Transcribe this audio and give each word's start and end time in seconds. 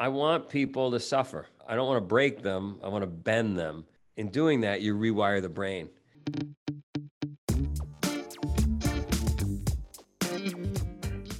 I 0.00 0.08
want 0.08 0.48
people 0.48 0.92
to 0.92 0.98
suffer. 0.98 1.44
I 1.68 1.76
don't 1.76 1.86
want 1.86 1.98
to 1.98 2.06
break 2.06 2.42
them. 2.42 2.80
I 2.82 2.88
want 2.88 3.02
to 3.02 3.06
bend 3.06 3.58
them. 3.58 3.84
In 4.16 4.28
doing 4.30 4.62
that, 4.62 4.80
you 4.80 4.94
rewire 4.96 5.42
the 5.42 5.50
brain. 5.50 5.90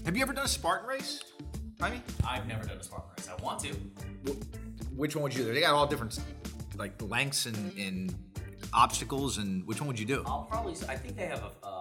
Have 0.04 0.14
you 0.14 0.20
ever 0.20 0.34
done 0.34 0.44
a 0.44 0.48
Spartan 0.48 0.86
race? 0.86 1.22
I 1.80 1.88
mean, 1.88 2.02
I've 2.22 2.46
never 2.46 2.64
done 2.64 2.76
a 2.76 2.82
Spartan 2.82 3.08
race. 3.16 3.30
I 3.30 3.42
want 3.42 3.60
to. 3.60 3.70
which 4.94 5.16
one 5.16 5.22
would 5.22 5.34
you 5.34 5.44
do? 5.44 5.54
They 5.54 5.62
got 5.62 5.72
all 5.72 5.86
different 5.86 6.18
like 6.76 7.00
lengths 7.00 7.46
and, 7.46 7.78
and 7.78 8.14
obstacles, 8.74 9.38
and 9.38 9.66
which 9.66 9.80
one 9.80 9.88
would 9.88 9.98
you 9.98 10.04
do? 10.04 10.22
I'll 10.26 10.42
probably. 10.42 10.74
I 10.86 10.96
think 10.96 11.16
they 11.16 11.24
have 11.24 11.42
a. 11.42 11.66
Uh, 11.66 11.68
I 11.68 11.79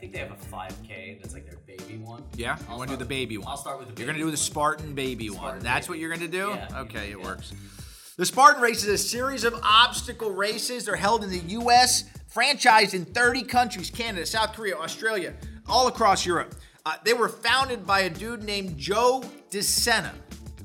think 0.00 0.12
they 0.14 0.18
have 0.18 0.30
a 0.30 0.34
5K. 0.34 1.20
That's 1.20 1.34
like 1.34 1.46
their 1.48 1.58
baby 1.66 1.98
one. 1.98 2.24
Yeah, 2.34 2.58
you 2.58 2.64
I'll 2.68 2.78
want 2.78 2.90
to 2.90 2.96
do 2.96 2.98
the 2.98 3.08
baby 3.08 3.36
one. 3.38 3.48
I'll 3.48 3.56
start 3.56 3.78
with 3.78 3.94
the. 3.94 4.00
You're 4.00 4.06
gonna 4.06 4.18
do 4.18 4.24
the 4.24 4.30
one. 4.30 4.36
Spartan 4.36 4.94
baby 4.94 5.28
one. 5.28 5.38
Spartan 5.38 5.62
That's 5.62 5.86
baby. 5.86 5.92
what 5.92 6.00
you're 6.00 6.14
gonna 6.14 6.28
do? 6.28 6.48
Yeah, 6.48 6.80
okay, 6.80 7.10
it 7.12 7.18
yeah. 7.18 7.24
works. 7.24 7.52
The 8.16 8.26
Spartan 8.26 8.62
race 8.62 8.82
is 8.82 8.88
a 8.88 8.98
series 8.98 9.44
of 9.44 9.54
obstacle 9.62 10.30
races. 10.30 10.84
They're 10.84 10.96
held 10.96 11.22
in 11.22 11.30
the 11.30 11.38
U.S., 11.38 12.04
franchised 12.34 12.94
in 12.94 13.04
30 13.04 13.44
countries 13.44 13.90
Canada, 13.90 14.26
South 14.26 14.52
Korea, 14.54 14.76
Australia, 14.76 15.34
all 15.68 15.86
across 15.86 16.26
Europe. 16.26 16.54
Uh, 16.84 16.96
they 17.04 17.12
were 17.12 17.28
founded 17.28 17.86
by 17.86 18.00
a 18.00 18.10
dude 18.10 18.42
named 18.42 18.76
Joe 18.78 19.22
DeSena. 19.50 20.12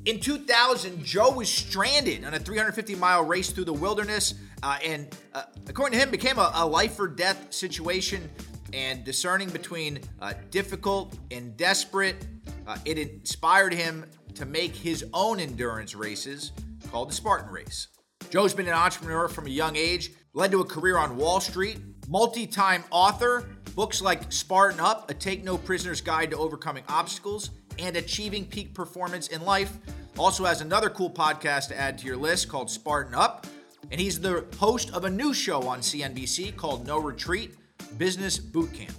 In 0.06 0.20
2000, 0.20 1.04
Joe 1.04 1.32
was 1.32 1.50
stranded 1.50 2.24
on 2.26 2.34
a 2.34 2.40
350 2.40 2.96
mile 2.96 3.24
race 3.24 3.50
through 3.52 3.66
the 3.66 3.74
wilderness, 3.74 4.36
uh, 4.62 4.78
and 4.84 5.08
uh, 5.34 5.44
according 5.68 5.98
to 5.98 6.04
him, 6.04 6.12
became 6.12 6.38
a, 6.38 6.52
a 6.56 6.66
life 6.66 7.00
or 7.00 7.08
death 7.08 7.54
situation. 7.54 8.30
And 8.74 9.04
discerning 9.04 9.50
between 9.50 10.00
uh, 10.22 10.34
difficult 10.52 11.18
and 11.32 11.56
desperate, 11.56 12.26
uh, 12.68 12.78
it 12.86 12.98
inspired 12.98 13.74
him 13.74 14.06
to 14.36 14.46
make 14.46 14.76
his 14.76 15.06
own 15.14 15.40
endurance 15.40 15.96
races 15.96 16.52
called 16.92 17.10
the 17.10 17.14
Spartan 17.14 17.52
Race. 17.52 17.88
Joe's 18.30 18.54
been 18.54 18.68
an 18.68 18.74
entrepreneur 18.74 19.28
from 19.28 19.48
a 19.48 19.50
young 19.50 19.76
age, 19.76 20.12
led 20.34 20.52
to 20.52 20.62
a 20.62 20.66
career 20.66 20.98
on 20.98 21.16
Wall 21.16 21.40
Street, 21.40 21.80
multi 22.08 22.48
time 22.48 22.84
author, 22.92 23.48
books 23.76 24.02
like 24.02 24.32
Spartan 24.32 24.80
Up, 24.80 25.10
A 25.10 25.14
Take 25.14 25.44
No 25.44 25.58
Prisoner's 25.58 26.02
Guide 26.02 26.32
to 26.32 26.38
Overcoming 26.38 26.84
Obstacles, 26.90 27.52
and 27.80 27.96
Achieving 27.96 28.46
Peak 28.46 28.74
Performance 28.74 29.28
in 29.28 29.42
Life. 29.42 29.78
Also 30.18 30.46
has 30.46 30.62
another 30.62 30.90
cool 30.90 31.10
podcast 31.10 31.68
to 31.68 31.80
add 31.80 31.98
to 31.98 32.06
your 32.06 32.18
list 32.18 32.48
called 32.48 32.70
Spartan 32.70 33.14
Up. 33.14 33.48
And 33.92 34.02
he's 34.02 34.20
the 34.20 34.46
host 34.58 34.92
of 34.94 35.04
a 35.04 35.10
new 35.10 35.34
show 35.34 35.64
on 35.68 35.80
CNBC 35.80 36.56
called 36.56 36.88
No 36.88 36.98
Retreat 36.98 37.56
Business 37.98 38.38
Boot 38.38 38.74
Camp. 38.74 38.96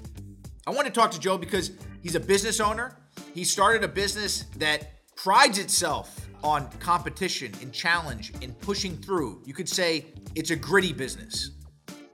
I 0.67 0.71
want 0.71 0.87
to 0.87 0.93
talk 0.93 1.11
to 1.13 1.21
Joe 1.21 1.39
because 1.39 1.73
he's 2.03 2.15
a 2.15 2.21
business 2.21 2.61
owner. 2.61 2.97
He 3.35 3.45
started 3.45 3.85
a 3.85 3.89
business 3.89 4.45
that 4.57 4.89
prides 5.17 5.59
itself 5.59 6.29
on 6.43 6.71
competition 6.79 7.53
and 7.61 7.73
challenge 7.73 8.33
and 8.43 8.59
pushing 8.61 8.97
through. 8.97 9.43
You 9.45 9.55
could 9.55 9.69
say 9.69 10.07
it's 10.35 10.51
a 10.51 10.57
gritty 10.57 10.93
business. 10.93 11.51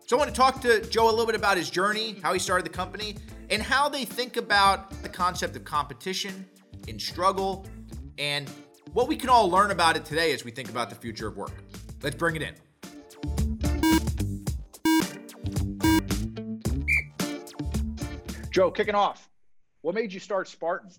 So 0.06 0.17
I 0.17 0.19
want 0.19 0.31
to 0.31 0.37
talk 0.37 0.61
to 0.62 0.84
Joe 0.89 1.09
a 1.09 1.11
little 1.11 1.27
bit 1.27 1.34
about 1.34 1.56
his 1.56 1.70
journey, 1.70 2.17
how 2.23 2.33
he 2.33 2.39
started 2.39 2.67
the 2.67 2.75
company, 2.75 3.17
and 3.50 3.62
how 3.62 3.89
they 3.89 4.05
think 4.05 4.37
about 4.37 4.91
the 5.03 5.09
concept 5.09 5.56
of 5.56 5.65
competition 5.65 6.47
and 6.89 7.00
struggle, 7.00 7.67
and 8.19 8.50
what 8.93 9.09
we 9.09 9.17
can 9.17 9.31
all 9.31 9.48
learn 9.48 9.70
about 9.70 9.97
it 9.97 10.05
today 10.05 10.33
as 10.33 10.45
we 10.45 10.50
think 10.50 10.69
about 10.69 10.91
the 10.91 10.97
future 10.97 11.28
of 11.28 11.37
work. 11.37 11.53
Let's 12.03 12.17
bring 12.17 12.37
it 12.37 12.43
in. 12.43 12.55
Joe, 18.53 18.70
kicking 18.70 18.95
off. 18.95 19.31
What 19.81 19.95
made 19.95 20.12
you 20.12 20.20
start 20.20 20.47
Spartan? 20.47 20.91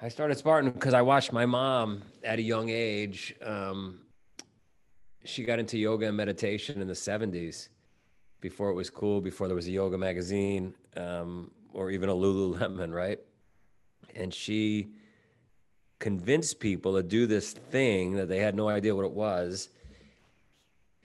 I 0.00 0.08
started 0.08 0.38
Spartan 0.38 0.70
because 0.70 0.94
I 0.94 1.02
watched 1.02 1.30
my 1.30 1.44
mom 1.44 2.02
at 2.24 2.38
a 2.38 2.42
young 2.42 2.70
age. 2.70 3.34
Um, 3.44 4.00
she 5.26 5.44
got 5.44 5.58
into 5.58 5.76
yoga 5.76 6.06
and 6.06 6.16
meditation 6.16 6.80
in 6.80 6.88
the 6.88 6.94
70s 6.94 7.68
before 8.40 8.70
it 8.70 8.74
was 8.74 8.88
cool, 8.88 9.20
before 9.20 9.46
there 9.46 9.56
was 9.56 9.66
a 9.66 9.70
yoga 9.70 9.98
magazine 9.98 10.72
um, 10.96 11.50
or 11.74 11.90
even 11.90 12.08
a 12.08 12.14
Lululemon, 12.14 12.90
right? 12.94 13.18
And 14.14 14.32
she 14.32 14.88
convinced 15.98 16.60
people 16.60 16.94
to 16.94 17.02
do 17.02 17.26
this 17.26 17.52
thing 17.52 18.14
that 18.14 18.28
they 18.28 18.38
had 18.38 18.54
no 18.54 18.70
idea 18.70 18.96
what 18.96 19.04
it 19.04 19.12
was. 19.12 19.68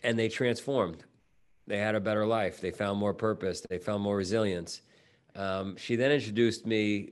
And 0.04 0.18
they 0.18 0.30
transformed. 0.30 1.04
They 1.68 1.78
had 1.78 1.96
a 1.96 2.00
better 2.00 2.26
life. 2.26 2.60
They 2.60 2.72
found 2.72 3.00
more 3.00 3.14
purpose. 3.14 3.62
They 3.62 3.78
found 3.78 4.04
more 4.04 4.18
resilience. 4.18 4.82
Um, 5.36 5.76
she 5.78 5.96
then 5.96 6.12
introduced 6.12 6.66
me 6.66 7.12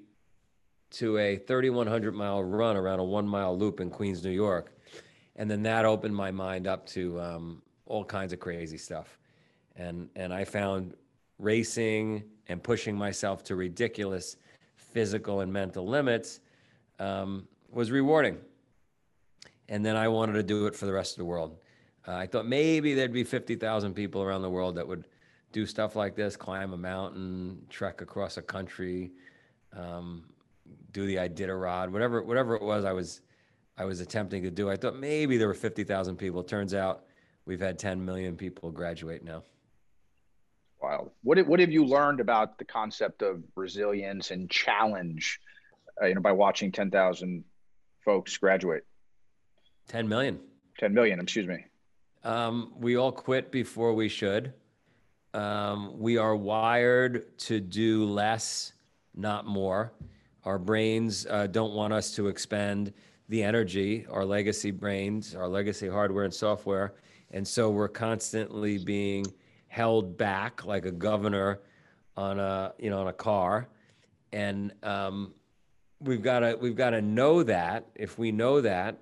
to 0.92 1.18
a 1.18 1.38
3,100 1.38 2.14
mile 2.14 2.44
run 2.44 2.76
around 2.76 3.00
a 3.00 3.04
one 3.04 3.28
mile 3.28 3.58
loop 3.58 3.80
in 3.80 3.90
Queens, 3.90 4.24
New 4.24 4.32
York. 4.32 4.78
And 5.38 5.50
then 5.50 5.64
that 5.64 5.86
opened 5.86 6.16
my 6.16 6.32
mind 6.32 6.68
up 6.68 6.86
to 6.88 7.20
um, 7.22 7.62
all 7.86 8.04
kinds 8.04 8.34
of 8.34 8.40
crazy 8.40 8.78
stuff. 8.78 9.18
And, 9.78 10.10
and 10.16 10.34
I 10.34 10.44
found 10.44 10.96
racing 11.40 12.24
and 12.50 12.62
pushing 12.62 12.96
myself 12.96 13.44
to 13.46 13.56
ridiculous 13.56 14.36
physical 14.76 15.40
and 15.40 15.52
mental 15.52 15.88
limits 15.88 16.42
um, 17.00 17.48
was 17.72 17.90
rewarding. 17.90 18.38
And 19.70 19.86
then 19.86 19.96
I 19.96 20.10
wanted 20.10 20.34
to 20.34 20.44
do 20.44 20.68
it 20.68 20.76
for 20.76 20.86
the 20.86 20.94
rest 20.94 21.14
of 21.14 21.18
the 21.20 21.26
world. 21.26 21.58
Uh, 22.08 22.16
I 22.16 22.28
thought 22.28 22.48
maybe 22.48 22.94
there'd 22.94 23.14
be 23.14 23.24
50,000 23.24 23.94
people 23.94 24.22
around 24.22 24.42
the 24.42 24.50
world 24.50 24.76
that 24.76 24.88
would 24.88 25.06
do 25.52 25.66
stuff 25.66 25.96
like 25.96 26.16
this 26.16 26.36
climb 26.36 26.74
a 26.74 26.78
mountain, 26.78 27.62
trek 27.70 28.02
across 28.02 28.38
a 28.38 28.42
country, 28.42 29.12
um, 29.76 30.24
do 30.92 31.06
the 31.06 31.16
Iditarod, 31.16 31.90
whatever 31.90 32.22
whatever 32.24 32.56
it 32.56 32.62
was 32.62 32.86
I 32.86 32.94
was 32.94 33.22
I 33.78 33.86
was 33.86 34.00
attempting 34.00 34.44
to 34.44 34.52
do. 34.52 34.70
I 34.70 34.76
thought 34.76 34.96
maybe 34.96 35.38
there 35.38 35.48
were 35.48 35.54
50,000 35.54 36.16
people. 36.18 36.44
Turns 36.44 36.74
out 36.74 37.06
we've 37.46 37.60
had 37.60 37.80
10 37.80 38.04
million 38.04 38.36
people 38.36 38.72
graduate 38.72 39.24
now. 39.24 39.44
Wild. 40.82 41.12
What 41.24 41.38
have, 41.38 41.48
what 41.48 41.60
have 41.60 41.72
you 41.72 41.86
learned 41.86 42.20
about 42.20 42.58
the 42.58 42.66
concept 42.66 43.22
of 43.22 43.44
resilience 43.56 44.32
and 44.32 44.50
challenge? 44.50 45.40
Uh, 46.02 46.08
you 46.08 46.16
know, 46.16 46.22
by 46.22 46.32
watching 46.32 46.72
ten 46.72 46.90
thousand 46.90 47.44
folks 48.04 48.36
graduate, 48.38 48.84
10 49.90 50.08
million. 50.08 50.40
ten 50.80 50.94
million. 50.94 51.20
Excuse 51.20 51.46
me. 51.46 51.66
Um, 52.24 52.74
we 52.80 52.98
all 52.98 53.12
quit 53.12 53.52
before 53.52 53.94
we 53.94 54.08
should. 54.08 54.54
Um, 55.34 55.98
we 55.98 56.18
are 56.18 56.36
wired 56.36 57.38
to 57.40 57.60
do 57.60 58.06
less, 58.06 58.74
not 59.16 59.48
more. 59.48 59.92
Our 60.44 60.60
brains 60.60 61.26
uh, 61.28 61.48
don't 61.48 61.74
want 61.74 61.94
us 61.94 62.14
to 62.16 62.28
expend 62.28 62.94
the 63.30 63.42
energy, 63.42 64.06
our 64.10 64.24
legacy 64.24 64.70
brains, 64.70 65.34
our 65.36 65.48
legacy 65.48 65.88
hardware 65.88 66.26
and 66.26 66.34
software. 66.34 66.94
And 67.32 67.48
so 67.48 67.72
we're 67.72 67.88
constantly 67.88 68.78
being 68.78 69.26
held 69.68 70.18
back 70.18 70.66
like 70.66 70.86
a 70.86 70.92
governor 70.92 71.62
on 72.18 72.40
a, 72.40 72.74
you 72.78 72.90
know, 72.90 73.00
on 73.00 73.08
a 73.08 73.14
car. 73.14 73.68
And 74.32 74.74
um, 74.84 75.34
we've 76.00 76.22
got 76.22 76.40
to, 76.40 76.58
we've 76.60 76.76
got 76.76 76.92
to 76.92 77.02
know 77.02 77.42
that 77.44 77.88
if 77.96 78.20
we 78.20 78.32
know 78.32 78.62
that 78.62 78.98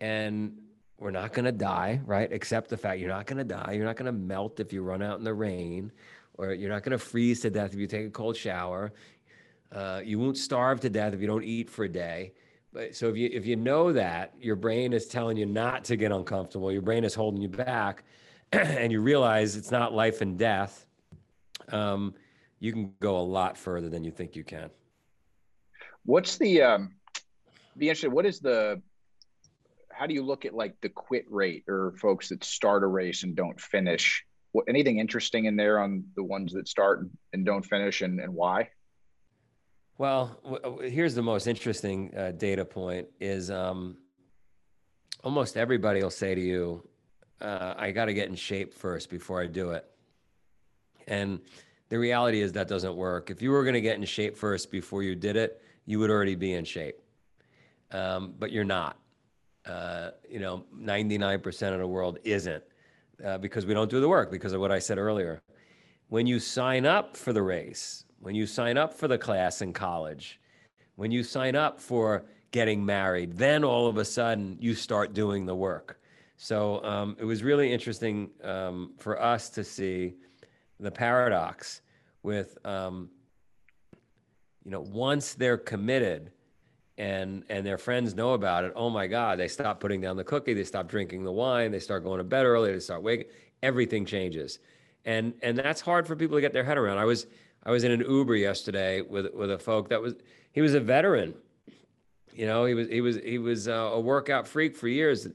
and 0.00 0.58
we're 0.98 1.10
not 1.10 1.32
going 1.32 1.44
to 1.44 1.52
die, 1.52 2.00
right? 2.06 2.30
Except 2.32 2.70
the 2.70 2.76
fact 2.76 3.00
you're 3.00 3.10
not 3.10 3.26
going 3.26 3.38
to 3.38 3.44
die. 3.44 3.72
You're 3.72 3.84
not 3.84 3.96
going 3.96 4.06
to 4.06 4.18
melt 4.18 4.60
if 4.60 4.72
you 4.72 4.82
run 4.82 5.02
out 5.02 5.18
in 5.18 5.24
the 5.24 5.34
rain, 5.34 5.92
or 6.34 6.52
you're 6.52 6.70
not 6.70 6.82
going 6.82 6.92
to 6.92 7.04
freeze 7.04 7.40
to 7.40 7.50
death 7.50 7.74
if 7.74 7.78
you 7.78 7.86
take 7.86 8.06
a 8.06 8.10
cold 8.10 8.36
shower. 8.36 8.92
Uh, 9.72 10.00
you 10.04 10.18
won't 10.18 10.38
starve 10.38 10.80
to 10.80 10.90
death 10.90 11.12
if 11.12 11.20
you 11.20 11.26
don't 11.26 11.44
eat 11.44 11.68
for 11.68 11.84
a 11.84 11.88
day. 11.88 12.32
But 12.72 12.94
so 12.94 13.08
if 13.08 13.16
you 13.16 13.30
if 13.32 13.46
you 13.46 13.56
know 13.56 13.92
that 13.92 14.34
your 14.38 14.56
brain 14.56 14.92
is 14.92 15.06
telling 15.06 15.36
you 15.36 15.46
not 15.46 15.84
to 15.84 15.96
get 15.96 16.12
uncomfortable, 16.12 16.70
your 16.70 16.82
brain 16.82 17.04
is 17.04 17.14
holding 17.14 17.40
you 17.40 17.48
back, 17.48 18.04
and 18.52 18.92
you 18.92 19.00
realize 19.00 19.56
it's 19.56 19.70
not 19.70 19.94
life 19.94 20.20
and 20.20 20.38
death, 20.38 20.86
um, 21.70 22.14
you 22.60 22.72
can 22.72 22.92
go 23.00 23.18
a 23.18 23.22
lot 23.22 23.56
further 23.56 23.88
than 23.88 24.04
you 24.04 24.10
think 24.10 24.36
you 24.36 24.44
can. 24.44 24.70
What's 26.04 26.36
the 26.36 26.62
um, 26.62 26.94
be? 27.76 27.92
What 27.92 28.26
is 28.26 28.40
the 28.40 28.80
how 29.96 30.06
do 30.06 30.14
you 30.14 30.22
look 30.22 30.44
at 30.44 30.54
like 30.54 30.74
the 30.82 30.88
quit 30.88 31.24
rate 31.30 31.64
or 31.68 31.94
folks 31.98 32.28
that 32.28 32.44
start 32.44 32.82
a 32.82 32.86
race 32.86 33.22
and 33.22 33.34
don't 33.34 33.60
finish? 33.60 34.24
What 34.52 34.66
anything 34.68 34.98
interesting 34.98 35.46
in 35.46 35.56
there 35.56 35.78
on 35.78 36.04
the 36.16 36.22
ones 36.22 36.52
that 36.52 36.68
start 36.68 37.08
and 37.32 37.44
don't 37.46 37.64
finish 37.64 38.02
and, 38.02 38.20
and 38.20 38.34
why? 38.34 38.70
Well, 39.98 40.38
w- 40.44 40.90
here's 40.90 41.14
the 41.14 41.22
most 41.22 41.46
interesting 41.46 42.14
uh, 42.16 42.32
data 42.32 42.64
point: 42.64 43.08
is 43.20 43.50
um, 43.50 43.96
almost 45.24 45.56
everybody 45.56 46.02
will 46.02 46.10
say 46.10 46.34
to 46.34 46.40
you, 46.40 46.86
uh, 47.40 47.74
"I 47.76 47.90
got 47.92 48.06
to 48.06 48.14
get 48.14 48.28
in 48.28 48.34
shape 48.34 48.74
first 48.74 49.08
before 49.08 49.42
I 49.42 49.46
do 49.46 49.70
it," 49.70 49.86
and 51.06 51.40
the 51.88 51.98
reality 51.98 52.42
is 52.42 52.52
that 52.52 52.68
doesn't 52.68 52.94
work. 52.94 53.30
If 53.30 53.40
you 53.40 53.50
were 53.50 53.62
going 53.62 53.74
to 53.74 53.80
get 53.80 53.96
in 53.96 54.04
shape 54.04 54.36
first 54.36 54.70
before 54.70 55.02
you 55.02 55.14
did 55.14 55.36
it, 55.36 55.62
you 55.86 55.98
would 56.00 56.10
already 56.10 56.34
be 56.34 56.52
in 56.52 56.64
shape, 56.66 56.96
um, 57.92 58.34
but 58.38 58.52
you're 58.52 58.64
not. 58.64 58.98
Uh, 59.66 60.10
you 60.28 60.38
know, 60.38 60.64
99% 60.78 61.72
of 61.72 61.78
the 61.78 61.86
world 61.86 62.18
isn't 62.24 62.62
uh, 63.24 63.38
because 63.38 63.66
we 63.66 63.74
don't 63.74 63.90
do 63.90 64.00
the 64.00 64.08
work 64.08 64.30
because 64.30 64.52
of 64.52 64.60
what 64.60 64.70
I 64.70 64.78
said 64.78 64.98
earlier. 64.98 65.40
When 66.08 66.26
you 66.26 66.38
sign 66.38 66.86
up 66.86 67.16
for 67.16 67.32
the 67.32 67.42
race, 67.42 68.04
when 68.20 68.34
you 68.34 68.46
sign 68.46 68.78
up 68.78 68.94
for 68.94 69.08
the 69.08 69.18
class 69.18 69.62
in 69.62 69.72
college, 69.72 70.40
when 70.94 71.10
you 71.10 71.22
sign 71.22 71.56
up 71.56 71.80
for 71.80 72.24
getting 72.56 72.84
married. 72.84 73.36
Then 73.36 73.64
all 73.64 73.86
of 73.86 73.98
a 73.98 74.04
sudden, 74.04 74.56
you 74.60 74.74
start 74.74 75.12
doing 75.12 75.44
the 75.44 75.54
work. 75.54 76.00
So 76.38 76.82
um, 76.84 77.16
it 77.18 77.24
was 77.24 77.42
really 77.42 77.70
interesting 77.70 78.30
um, 78.42 78.94
for 78.96 79.20
us 79.20 79.50
to 79.50 79.62
see 79.62 80.14
the 80.80 80.90
paradox 80.90 81.82
with, 82.22 82.56
um, 82.64 83.10
you 84.64 84.70
know, 84.70 84.80
once 84.80 85.34
they're 85.34 85.58
committed 85.58 86.32
and 86.98 87.44
and 87.48 87.66
their 87.66 87.78
friends 87.78 88.14
know 88.14 88.32
about 88.32 88.64
it, 88.64 88.72
oh 88.76 88.90
my 88.90 89.06
God, 89.06 89.38
they 89.38 89.48
stop 89.48 89.80
putting 89.80 90.00
down 90.00 90.16
the 90.16 90.24
cookie, 90.24 90.54
they 90.54 90.64
stop 90.64 90.88
drinking 90.88 91.24
the 91.24 91.32
wine, 91.32 91.70
they 91.70 91.80
start 91.80 92.04
going 92.04 92.18
to 92.18 92.24
bed 92.24 92.44
early, 92.44 92.72
they 92.72 92.80
start 92.80 93.02
waking, 93.02 93.26
everything 93.62 94.04
changes, 94.04 94.58
and 95.04 95.34
and 95.42 95.58
that's 95.58 95.80
hard 95.80 96.06
for 96.06 96.16
people 96.16 96.36
to 96.36 96.40
get 96.40 96.52
their 96.52 96.64
head 96.64 96.78
around. 96.78 96.98
I 96.98 97.04
was 97.04 97.26
I 97.64 97.70
was 97.70 97.84
in 97.84 97.90
an 97.90 98.00
Uber 98.00 98.36
yesterday 98.36 99.02
with 99.02 99.32
with 99.34 99.50
a 99.50 99.58
folk 99.58 99.88
that 99.90 100.00
was 100.00 100.14
he 100.52 100.60
was 100.60 100.74
a 100.74 100.80
veteran, 100.80 101.34
you 102.36 102.46
know, 102.46 102.66
he 102.66 102.74
was 102.74 102.88
he 102.88 103.00
was 103.00 103.16
he 103.16 103.38
was 103.38 103.66
uh, 103.66 103.72
a 103.72 104.00
workout 104.00 104.46
freak 104.46 104.76
for 104.76 104.88
years, 104.88 105.26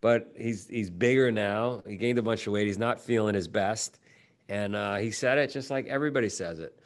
but 0.00 0.32
he's 0.36 0.66
he's 0.66 0.88
bigger 0.88 1.30
now. 1.30 1.82
He 1.86 1.96
gained 1.96 2.18
a 2.18 2.22
bunch 2.22 2.46
of 2.46 2.54
weight. 2.54 2.66
He's 2.66 2.78
not 2.78 2.98
feeling 2.98 3.34
his 3.34 3.46
best, 3.46 3.98
and 4.48 4.74
uh, 4.74 4.96
he 4.96 5.10
said 5.10 5.36
it 5.36 5.50
just 5.50 5.70
like 5.70 5.86
everybody 5.86 6.30
says 6.30 6.58
it. 6.58 6.78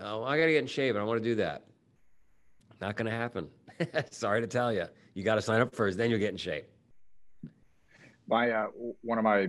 Oh, 0.00 0.24
I 0.24 0.36
got 0.36 0.46
to 0.46 0.52
get 0.52 0.62
in 0.62 0.66
shape, 0.66 0.96
and 0.96 1.02
I 1.02 1.04
want 1.04 1.22
to 1.22 1.28
do 1.28 1.36
that. 1.36 1.62
Not 2.80 2.96
to 2.96 3.08
happen. 3.08 3.48
Sorry 4.10 4.40
to 4.40 4.46
tell 4.46 4.72
you. 4.72 4.86
You 5.14 5.22
got 5.22 5.36
to 5.36 5.42
sign 5.42 5.60
up 5.60 5.74
first, 5.74 5.96
then 5.96 6.10
you'll 6.10 6.18
get 6.18 6.30
in 6.30 6.36
shape. 6.36 6.66
My 8.26 8.50
uh, 8.50 8.66
one 9.02 9.18
of 9.18 9.24
my 9.24 9.48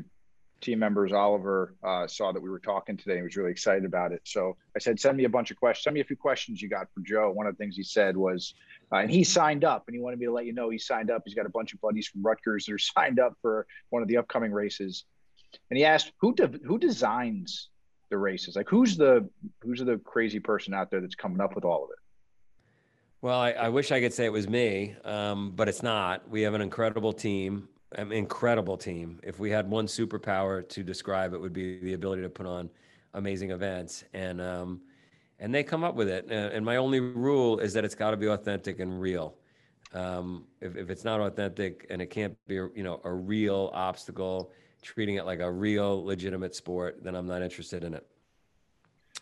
team 0.62 0.80
members, 0.80 1.12
Oliver, 1.12 1.76
uh, 1.84 2.08
saw 2.08 2.32
that 2.32 2.42
we 2.42 2.50
were 2.50 2.60
talking 2.60 2.98
today 2.98 3.16
and 3.16 3.24
was 3.24 3.38
really 3.38 3.52
excited 3.52 3.86
about 3.86 4.12
it. 4.12 4.22
So 4.26 4.58
I 4.76 4.80
said, 4.80 5.00
send 5.00 5.18
me 5.18 5.26
a 5.26 5.30
bunch 5.30 5.52
of 5.52 5.58
questions. 5.58 5.84
Send 5.84 5.94
me 5.94 6.02
a 6.02 6.06
few 6.06 6.16
questions 6.16 6.62
you 6.62 6.70
got 6.70 6.88
for 6.94 7.02
Joe. 7.02 7.32
One 7.32 7.48
of 7.48 7.54
the 7.54 7.58
things 7.58 7.76
he 7.76 7.84
said 7.84 8.18
was, 8.18 8.54
uh, 8.92 8.98
and 8.98 9.12
he 9.12 9.24
signed 9.24 9.64
up, 9.64 9.84
and 9.88 9.96
he 9.96 10.02
wanted 10.02 10.20
me 10.20 10.26
to 10.26 10.32
let 10.32 10.46
you 10.46 10.54
know 10.54 10.70
he 10.70 10.78
signed 10.78 11.12
up. 11.12 11.22
He's 11.26 11.36
got 11.36 11.46
a 11.46 11.50
bunch 11.50 11.74
of 11.74 11.82
buddies 11.82 12.08
from 12.08 12.24
Rutgers 12.24 12.66
that 12.66 12.74
are 12.74 12.78
signed 12.98 13.20
up 13.20 13.34
for 13.42 13.66
one 13.90 14.02
of 14.02 14.08
the 14.08 14.18
upcoming 14.18 14.52
races. 14.52 15.06
And 15.70 15.78
he 15.78 15.86
asked, 15.86 16.12
who 16.20 16.34
de- 16.34 16.60
who 16.66 16.78
designs 16.78 17.70
the 18.10 18.18
races? 18.18 18.56
Like, 18.56 18.70
who's 18.70 18.98
the 18.98 19.30
who's 19.62 19.80
the 19.80 20.00
crazy 20.04 20.40
person 20.40 20.74
out 20.74 20.92
there 20.92 21.02
that's 21.02 21.16
coming 21.16 21.40
up 21.40 21.56
with 21.56 21.64
all 21.64 21.86
of 21.86 21.90
it? 21.92 22.00
Well, 23.26 23.40
I, 23.40 23.54
I, 23.54 23.70
wish 23.70 23.92
I 23.92 24.00
could 24.02 24.14
say 24.14 24.26
it 24.26 24.32
was 24.32 24.48
me, 24.48 24.94
um, 25.04 25.54
but 25.56 25.68
it's 25.68 25.82
not. 25.82 26.30
We 26.30 26.44
have 26.44 26.54
an 26.54 26.62
incredible 26.62 27.12
team, 27.12 27.68
an 27.94 28.12
incredible 28.12 28.78
team. 28.78 29.20
If 29.24 29.40
we 29.40 29.50
had 29.50 29.68
one 29.68 29.88
superpower 29.88 30.70
to 30.70 30.84
describe 30.84 31.34
it, 31.34 31.42
would 31.42 31.52
be 31.52 31.80
the 31.80 31.94
ability 31.94 32.22
to 32.22 32.30
put 32.30 32.46
on 32.46 32.70
amazing 33.16 33.50
events, 33.50 34.04
and 34.14 34.40
um, 34.40 34.82
and 35.40 35.52
they 35.52 35.64
come 35.64 35.84
up 35.84 35.96
with 35.96 36.08
it. 36.08 36.30
And 36.30 36.64
my 36.64 36.76
only 36.76 37.00
rule 37.00 37.58
is 37.58 37.74
that 37.74 37.84
it's 37.84 37.96
got 37.96 38.12
to 38.12 38.18
be 38.18 38.28
authentic 38.28 38.80
and 38.80 39.02
real. 39.02 39.34
Um, 39.92 40.44
if, 40.62 40.76
if 40.76 40.92
it's 40.92 41.04
not 41.04 41.20
authentic 41.20 41.88
and 41.90 42.04
it 42.04 42.12
can't 42.12 42.38
be, 42.46 42.54
you 42.54 42.84
know, 42.84 43.02
a 43.06 43.12
real 43.12 43.72
obstacle, 43.74 44.52
treating 44.84 45.16
it 45.16 45.26
like 45.26 45.40
a 45.40 45.52
real 45.52 46.06
legitimate 46.06 46.54
sport, 46.54 47.04
then 47.04 47.16
I'm 47.16 47.26
not 47.26 47.42
interested 47.42 47.84
in 47.84 47.96
it. 47.96 48.06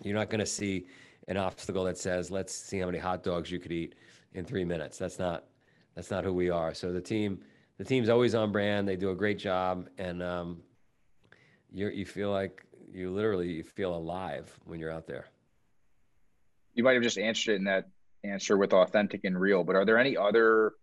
You're 0.03 0.15
not 0.17 0.29
going 0.29 0.41
to 0.41 0.45
see 0.45 0.87
an 1.27 1.37
obstacle 1.37 1.83
that 1.85 1.97
says, 1.97 2.31
let's 2.31 2.53
see 2.53 2.79
how 2.79 2.85
many 2.85 2.97
hot 2.97 3.23
dogs 3.23 3.51
you 3.51 3.59
could 3.59 3.71
eat 3.71 3.95
in 4.33 4.45
three 4.45 4.65
minutes. 4.65 4.97
That's 4.97 5.19
not 5.19 5.45
that's 5.95 6.09
not 6.09 6.23
who 6.23 6.33
we 6.33 6.49
are. 6.49 6.73
So 6.73 6.91
the 6.91 7.01
team 7.01 7.39
the 7.77 7.83
team's 7.83 8.09
always 8.09 8.35
on 8.35 8.51
brand. 8.51 8.87
They 8.87 8.95
do 8.95 9.11
a 9.11 9.15
great 9.15 9.39
job, 9.39 9.89
and 9.97 10.21
um, 10.21 10.61
you 11.71 11.89
you 11.89 12.05
feel 12.05 12.31
like 12.31 12.65
you 12.91 13.11
literally 13.11 13.51
you 13.51 13.63
feel 13.63 13.95
alive 13.95 14.57
when 14.65 14.79
you're 14.79 14.91
out 14.91 15.07
there. 15.07 15.25
You 16.73 16.83
might 16.83 16.93
have 16.93 17.03
just 17.03 17.17
answered 17.17 17.53
it 17.53 17.55
in 17.55 17.63
that 17.65 17.89
answer 18.23 18.57
with 18.57 18.73
authentic 18.73 19.21
and 19.25 19.39
real, 19.39 19.63
but 19.63 19.75
are 19.75 19.85
there 19.85 19.97
any 19.97 20.17
other 20.17 20.73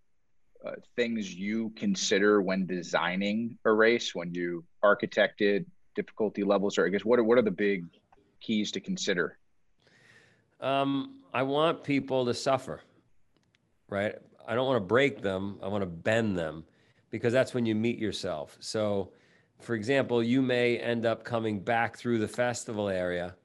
uh, 0.65 0.73
things 0.95 1.35
you 1.35 1.71
consider 1.75 2.43
when 2.43 2.67
designing 2.67 3.59
a 3.65 3.73
race, 3.73 4.15
when 4.15 4.33
you 4.35 4.65
architected 4.85 5.65
difficulty 5.97 6.45
levels, 6.45 6.79
or 6.79 6.87
I 6.87 6.91
guess 6.91 7.05
what 7.05 7.19
are 7.19 7.25
what 7.25 7.39
are 7.39 7.43
the 7.43 7.51
big 7.51 7.87
keys 8.41 8.73
to 8.73 8.81
consider? 8.81 9.39
Um, 10.61 11.21
I 11.33 11.43
want 11.43 11.85
people 11.85 12.27
to 12.27 12.35
suffer, 12.35 12.81
right? 13.89 14.15
I 14.47 14.55
don't 14.55 14.67
want 14.67 14.77
to 14.77 14.87
break 14.87 15.23
them. 15.23 15.59
I 15.63 15.69
want 15.69 15.83
to 15.83 15.87
bend 15.87 16.37
them 16.37 16.65
because 17.11 17.33
that's 17.33 17.55
when 17.55 17.67
you 17.67 17.75
meet 17.75 17.99
yourself. 17.99 18.57
So, 18.61 19.13
for 19.61 19.75
example, 19.75 20.23
you 20.23 20.43
may 20.43 20.77
end 20.79 21.07
up 21.07 21.25
coming 21.25 21.61
back 21.61 21.97
through 21.97 22.19
the 22.19 22.29
festival 22.29 22.89
area 22.89 23.37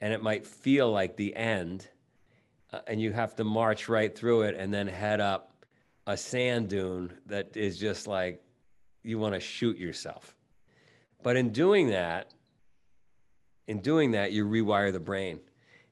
and 0.00 0.12
it 0.12 0.22
might 0.22 0.44
feel 0.44 0.90
like 0.90 1.16
the 1.16 1.34
end, 1.36 1.88
uh, 2.72 2.80
and 2.86 3.00
you 3.00 3.12
have 3.12 3.36
to 3.36 3.44
march 3.44 3.88
right 3.88 4.16
through 4.16 4.42
it 4.42 4.56
and 4.56 4.72
then 4.72 4.86
head 4.86 5.20
up 5.20 5.52
a 6.06 6.16
sand 6.16 6.68
dune 6.68 7.12
that 7.26 7.56
is 7.56 7.78
just 7.78 8.06
like 8.06 8.42
you 9.02 9.18
want 9.18 9.34
to 9.34 9.40
shoot 9.40 9.78
yourself. 9.78 10.34
But 11.22 11.36
in 11.36 11.50
doing 11.50 11.90
that, 11.90 12.32
in 13.66 13.80
doing 13.80 14.10
that, 14.10 14.32
you 14.32 14.44
rewire 14.44 14.92
the 14.92 15.00
brain 15.00 15.40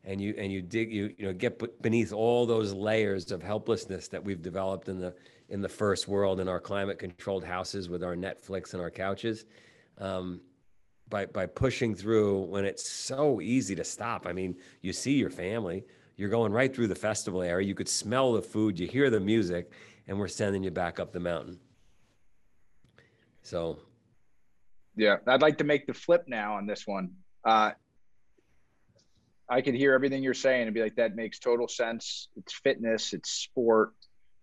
and 0.04 0.20
you 0.20 0.34
and 0.36 0.52
you 0.52 0.62
dig 0.62 0.92
you 0.92 1.14
you 1.16 1.26
know 1.26 1.32
get 1.32 1.82
beneath 1.82 2.12
all 2.12 2.44
those 2.46 2.72
layers 2.72 3.30
of 3.30 3.42
helplessness 3.42 4.08
that 4.08 4.22
we've 4.22 4.42
developed 4.42 4.88
in 4.88 4.98
the 4.98 5.14
in 5.48 5.60
the 5.60 5.68
first 5.68 6.08
world 6.08 6.40
in 6.40 6.48
our 6.48 6.60
climate 6.60 6.98
controlled 6.98 7.44
houses 7.44 7.88
with 7.88 8.02
our 8.02 8.16
Netflix 8.16 8.72
and 8.72 8.82
our 8.82 8.90
couches. 8.90 9.44
Um, 9.98 10.40
by 11.12 11.26
by 11.26 11.46
pushing 11.46 11.94
through 11.94 12.40
when 12.44 12.64
it's 12.64 12.88
so 12.88 13.40
easy 13.40 13.74
to 13.76 13.84
stop. 13.84 14.26
I 14.26 14.32
mean, 14.32 14.56
you 14.80 14.92
see 14.92 15.12
your 15.12 15.30
family, 15.30 15.84
you're 16.16 16.30
going 16.30 16.52
right 16.52 16.74
through 16.74 16.88
the 16.88 16.94
festival 16.94 17.42
area. 17.42 17.66
You 17.66 17.74
could 17.74 17.88
smell 17.88 18.32
the 18.32 18.42
food, 18.42 18.80
you 18.80 18.88
hear 18.88 19.10
the 19.10 19.20
music, 19.20 19.70
and 20.08 20.18
we're 20.18 20.28
sending 20.28 20.64
you 20.64 20.70
back 20.70 20.98
up 20.98 21.12
the 21.12 21.20
mountain. 21.20 21.60
So, 23.42 23.78
yeah, 24.96 25.16
I'd 25.26 25.42
like 25.42 25.58
to 25.58 25.64
make 25.64 25.86
the 25.86 25.94
flip 25.94 26.24
now 26.26 26.54
on 26.54 26.66
this 26.66 26.86
one. 26.86 27.10
Uh, 27.44 27.72
I 29.48 29.60
could 29.60 29.74
hear 29.74 29.92
everything 29.92 30.22
you're 30.22 30.34
saying 30.34 30.66
and 30.66 30.74
be 30.74 30.82
like, 30.82 30.96
that 30.96 31.16
makes 31.16 31.38
total 31.38 31.68
sense. 31.68 32.28
It's 32.36 32.54
fitness, 32.54 33.12
it's 33.12 33.30
sport, 33.30 33.92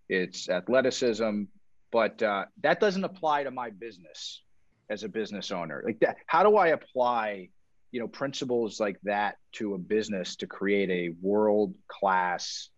it's 0.07 0.49
athleticism, 0.49 1.43
but 1.91 2.21
uh, 2.21 2.45
that 2.61 2.79
doesn't 2.79 3.03
apply 3.03 3.43
to 3.43 3.51
my 3.51 3.69
business 3.69 4.41
as 4.89 5.03
a 5.03 5.09
business 5.09 5.51
owner. 5.51 5.83
Like 5.85 5.99
that, 6.01 6.17
how 6.27 6.43
do 6.43 6.57
I 6.57 6.69
apply, 6.69 7.49
you 7.91 7.99
know, 7.99 8.07
principles 8.07 8.79
like 8.79 8.97
that 9.03 9.37
to 9.53 9.73
a 9.73 9.77
business 9.77 10.35
to 10.37 10.47
create 10.47 10.89
a 10.89 11.15
world 11.21 11.73
class 11.87 12.69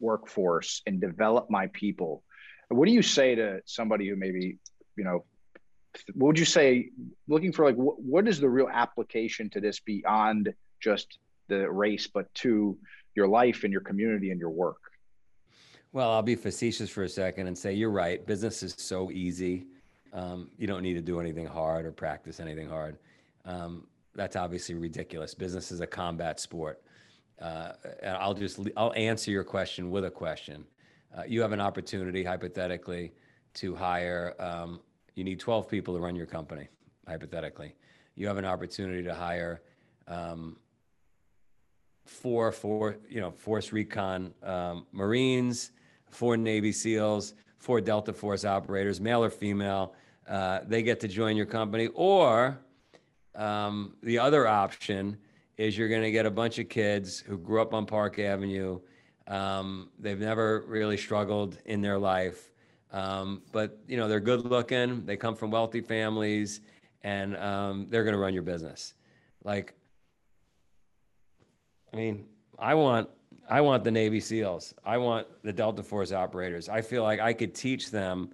workforce 0.00 0.82
and 0.86 1.00
develop 1.00 1.50
my 1.50 1.68
people? 1.68 2.22
What 2.68 2.86
do 2.86 2.92
you 2.92 3.02
say 3.02 3.34
to 3.34 3.60
somebody 3.64 4.08
who 4.08 4.16
maybe, 4.16 4.58
you 4.96 5.04
know, 5.04 5.24
what 6.14 6.28
would 6.28 6.38
you 6.38 6.44
say 6.44 6.90
looking 7.28 7.52
for 7.52 7.64
like 7.64 7.76
what, 7.76 8.00
what 8.00 8.28
is 8.28 8.40
the 8.40 8.48
real 8.48 8.68
application 8.70 9.48
to 9.50 9.60
this 9.60 9.80
beyond 9.80 10.52
just 10.80 11.18
the 11.48 11.70
race, 11.70 12.06
but 12.06 12.32
to 12.34 12.76
your 13.14 13.28
life 13.28 13.64
and 13.64 13.72
your 13.72 13.82
community 13.82 14.30
and 14.30 14.40
your 14.40 14.50
work. 14.50 14.78
Well, 15.92 16.10
I'll 16.10 16.22
be 16.22 16.36
facetious 16.36 16.90
for 16.90 17.04
a 17.04 17.08
second 17.08 17.46
and 17.46 17.56
say 17.56 17.72
you're 17.72 17.90
right. 17.90 18.24
Business 18.26 18.62
is 18.62 18.74
so 18.76 19.10
easy. 19.10 19.66
Um, 20.12 20.50
you 20.58 20.66
don't 20.66 20.82
need 20.82 20.94
to 20.94 21.00
do 21.00 21.20
anything 21.20 21.46
hard 21.46 21.86
or 21.86 21.92
practice 21.92 22.40
anything 22.40 22.68
hard. 22.68 22.98
Um, 23.44 23.86
that's 24.14 24.36
obviously 24.36 24.74
ridiculous. 24.74 25.34
Business 25.34 25.72
is 25.72 25.80
a 25.80 25.86
combat 25.86 26.40
sport. 26.40 26.82
Uh, 27.40 27.72
and 28.02 28.16
I'll 28.16 28.34
just 28.34 28.58
I'll 28.76 28.92
answer 28.94 29.30
your 29.30 29.44
question 29.44 29.90
with 29.90 30.04
a 30.04 30.10
question. 30.10 30.64
Uh, 31.16 31.22
you 31.26 31.40
have 31.40 31.52
an 31.52 31.60
opportunity, 31.60 32.22
hypothetically, 32.22 33.12
to 33.54 33.74
hire. 33.74 34.34
Um, 34.38 34.80
you 35.14 35.24
need 35.24 35.40
12 35.40 35.68
people 35.68 35.94
to 35.94 36.00
run 36.00 36.16
your 36.16 36.26
company, 36.26 36.68
hypothetically. 37.06 37.74
You 38.16 38.26
have 38.26 38.36
an 38.36 38.44
opportunity 38.44 39.02
to 39.04 39.14
hire 39.14 39.62
um, 40.08 40.56
four, 42.08 42.50
four, 42.50 42.96
you 43.08 43.20
know, 43.20 43.30
Force 43.30 43.72
Recon 43.72 44.32
um, 44.42 44.86
Marines, 44.92 45.72
four 46.10 46.36
Navy 46.36 46.72
SEALs, 46.72 47.34
four 47.58 47.80
Delta 47.80 48.12
Force 48.12 48.44
operators, 48.44 49.00
male 49.00 49.22
or 49.22 49.30
female. 49.30 49.94
Uh, 50.26 50.60
they 50.66 50.82
get 50.82 51.00
to 51.00 51.08
join 51.08 51.36
your 51.36 51.46
company. 51.46 51.88
Or 51.94 52.58
um, 53.34 53.96
the 54.02 54.18
other 54.18 54.46
option 54.46 55.16
is 55.56 55.76
you're 55.76 55.88
going 55.88 56.02
to 56.02 56.10
get 56.10 56.26
a 56.26 56.30
bunch 56.30 56.58
of 56.58 56.68
kids 56.68 57.20
who 57.20 57.36
grew 57.36 57.60
up 57.60 57.74
on 57.74 57.84
Park 57.84 58.18
Avenue. 58.18 58.80
Um, 59.26 59.90
they've 59.98 60.18
never 60.18 60.64
really 60.66 60.96
struggled 60.96 61.58
in 61.66 61.82
their 61.82 61.98
life, 61.98 62.50
um, 62.92 63.42
but 63.52 63.78
you 63.86 63.98
know 63.98 64.08
they're 64.08 64.20
good 64.20 64.46
looking. 64.46 65.04
They 65.04 65.18
come 65.18 65.36
from 65.36 65.50
wealthy 65.50 65.82
families, 65.82 66.62
and 67.02 67.36
um, 67.36 67.86
they're 67.90 68.04
going 68.04 68.14
to 68.14 68.20
run 68.20 68.32
your 68.32 68.42
business. 68.42 68.94
Like 69.44 69.74
I 71.92 71.96
mean, 71.96 72.26
I 72.58 72.74
want 72.74 73.08
I 73.48 73.60
want 73.60 73.82
the 73.82 73.90
Navy 73.90 74.20
SEALs. 74.20 74.74
I 74.84 74.98
want 74.98 75.26
the 75.42 75.52
Delta 75.52 75.82
Force 75.82 76.12
operators. 76.12 76.68
I 76.68 76.82
feel 76.82 77.02
like 77.02 77.18
I 77.18 77.32
could 77.32 77.54
teach 77.54 77.90
them 77.90 78.30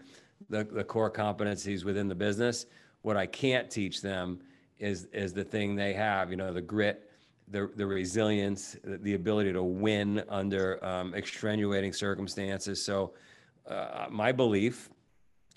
the, 0.51 0.65
the 0.65 0.83
core 0.83 1.11
competencies 1.11 1.85
within 1.85 2.09
the 2.09 2.15
business. 2.17 2.67
What 3.03 3.17
I 3.17 3.27
can't 3.27 3.71
teach 3.71 4.03
them 4.03 4.41
is 4.79 5.07
is 5.13 5.33
the 5.33 5.45
thing 5.45 5.77
they 5.77 5.93
have, 5.93 6.31
you 6.31 6.37
know, 6.37 6.53
the 6.53 6.63
grit 6.63 7.11
the, 7.49 7.71
the 7.77 7.87
resilience, 7.87 8.77
the 8.85 9.15
ability 9.15 9.53
to 9.53 9.63
win 9.63 10.25
under 10.29 10.85
um, 10.85 11.15
extenuating 11.15 11.93
circumstances. 11.93 12.85
So, 12.85 13.13
uh, 13.69 14.07
my 14.11 14.33
belief, 14.33 14.91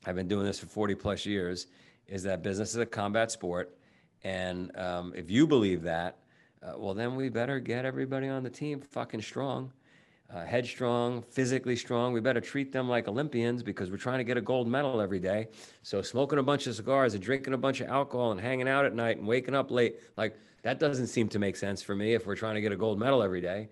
I've 0.05 0.15
been 0.15 0.27
doing 0.27 0.45
this 0.45 0.59
for 0.59 0.67
40 0.67 0.95
plus 0.95 1.25
years, 1.25 1.67
is 2.07 2.23
that 2.23 2.41
business 2.41 2.71
is 2.71 2.77
a 2.77 2.85
combat 2.85 3.31
sport. 3.31 3.77
And 4.23 4.75
um, 4.77 5.13
if 5.15 5.29
you 5.29 5.47
believe 5.47 5.83
that, 5.83 6.17
uh, 6.63 6.73
well, 6.77 6.93
then 6.93 7.15
we 7.15 7.29
better 7.29 7.59
get 7.59 7.85
everybody 7.85 8.27
on 8.27 8.43
the 8.43 8.49
team 8.49 8.81
fucking 8.81 9.21
strong, 9.21 9.71
uh, 10.33 10.43
headstrong, 10.43 11.21
physically 11.21 11.75
strong. 11.75 12.13
We 12.13 12.19
better 12.19 12.41
treat 12.41 12.71
them 12.71 12.89
like 12.89 13.07
Olympians 13.07 13.63
because 13.63 13.89
we're 13.91 13.97
trying 13.97 14.17
to 14.17 14.23
get 14.23 14.37
a 14.37 14.41
gold 14.41 14.67
medal 14.67 14.99
every 14.99 15.19
day. 15.19 15.47
So 15.83 16.01
smoking 16.01 16.39
a 16.39 16.43
bunch 16.43 16.67
of 16.67 16.75
cigars 16.75 17.13
and 17.13 17.23
drinking 17.23 17.53
a 17.53 17.57
bunch 17.57 17.81
of 17.81 17.87
alcohol 17.87 18.31
and 18.31 18.41
hanging 18.41 18.67
out 18.67 18.85
at 18.85 18.93
night 18.93 19.17
and 19.17 19.27
waking 19.27 19.55
up 19.55 19.71
late, 19.71 19.97
like 20.17 20.37
that 20.63 20.79
doesn't 20.79 21.07
seem 21.07 21.29
to 21.29 21.39
make 21.39 21.55
sense 21.55 21.81
for 21.81 21.95
me 21.95 22.13
if 22.13 22.25
we're 22.25 22.35
trying 22.35 22.55
to 22.55 22.61
get 22.61 22.71
a 22.71 22.77
gold 22.77 22.99
medal 22.99 23.21
every 23.23 23.41
day. 23.41 23.69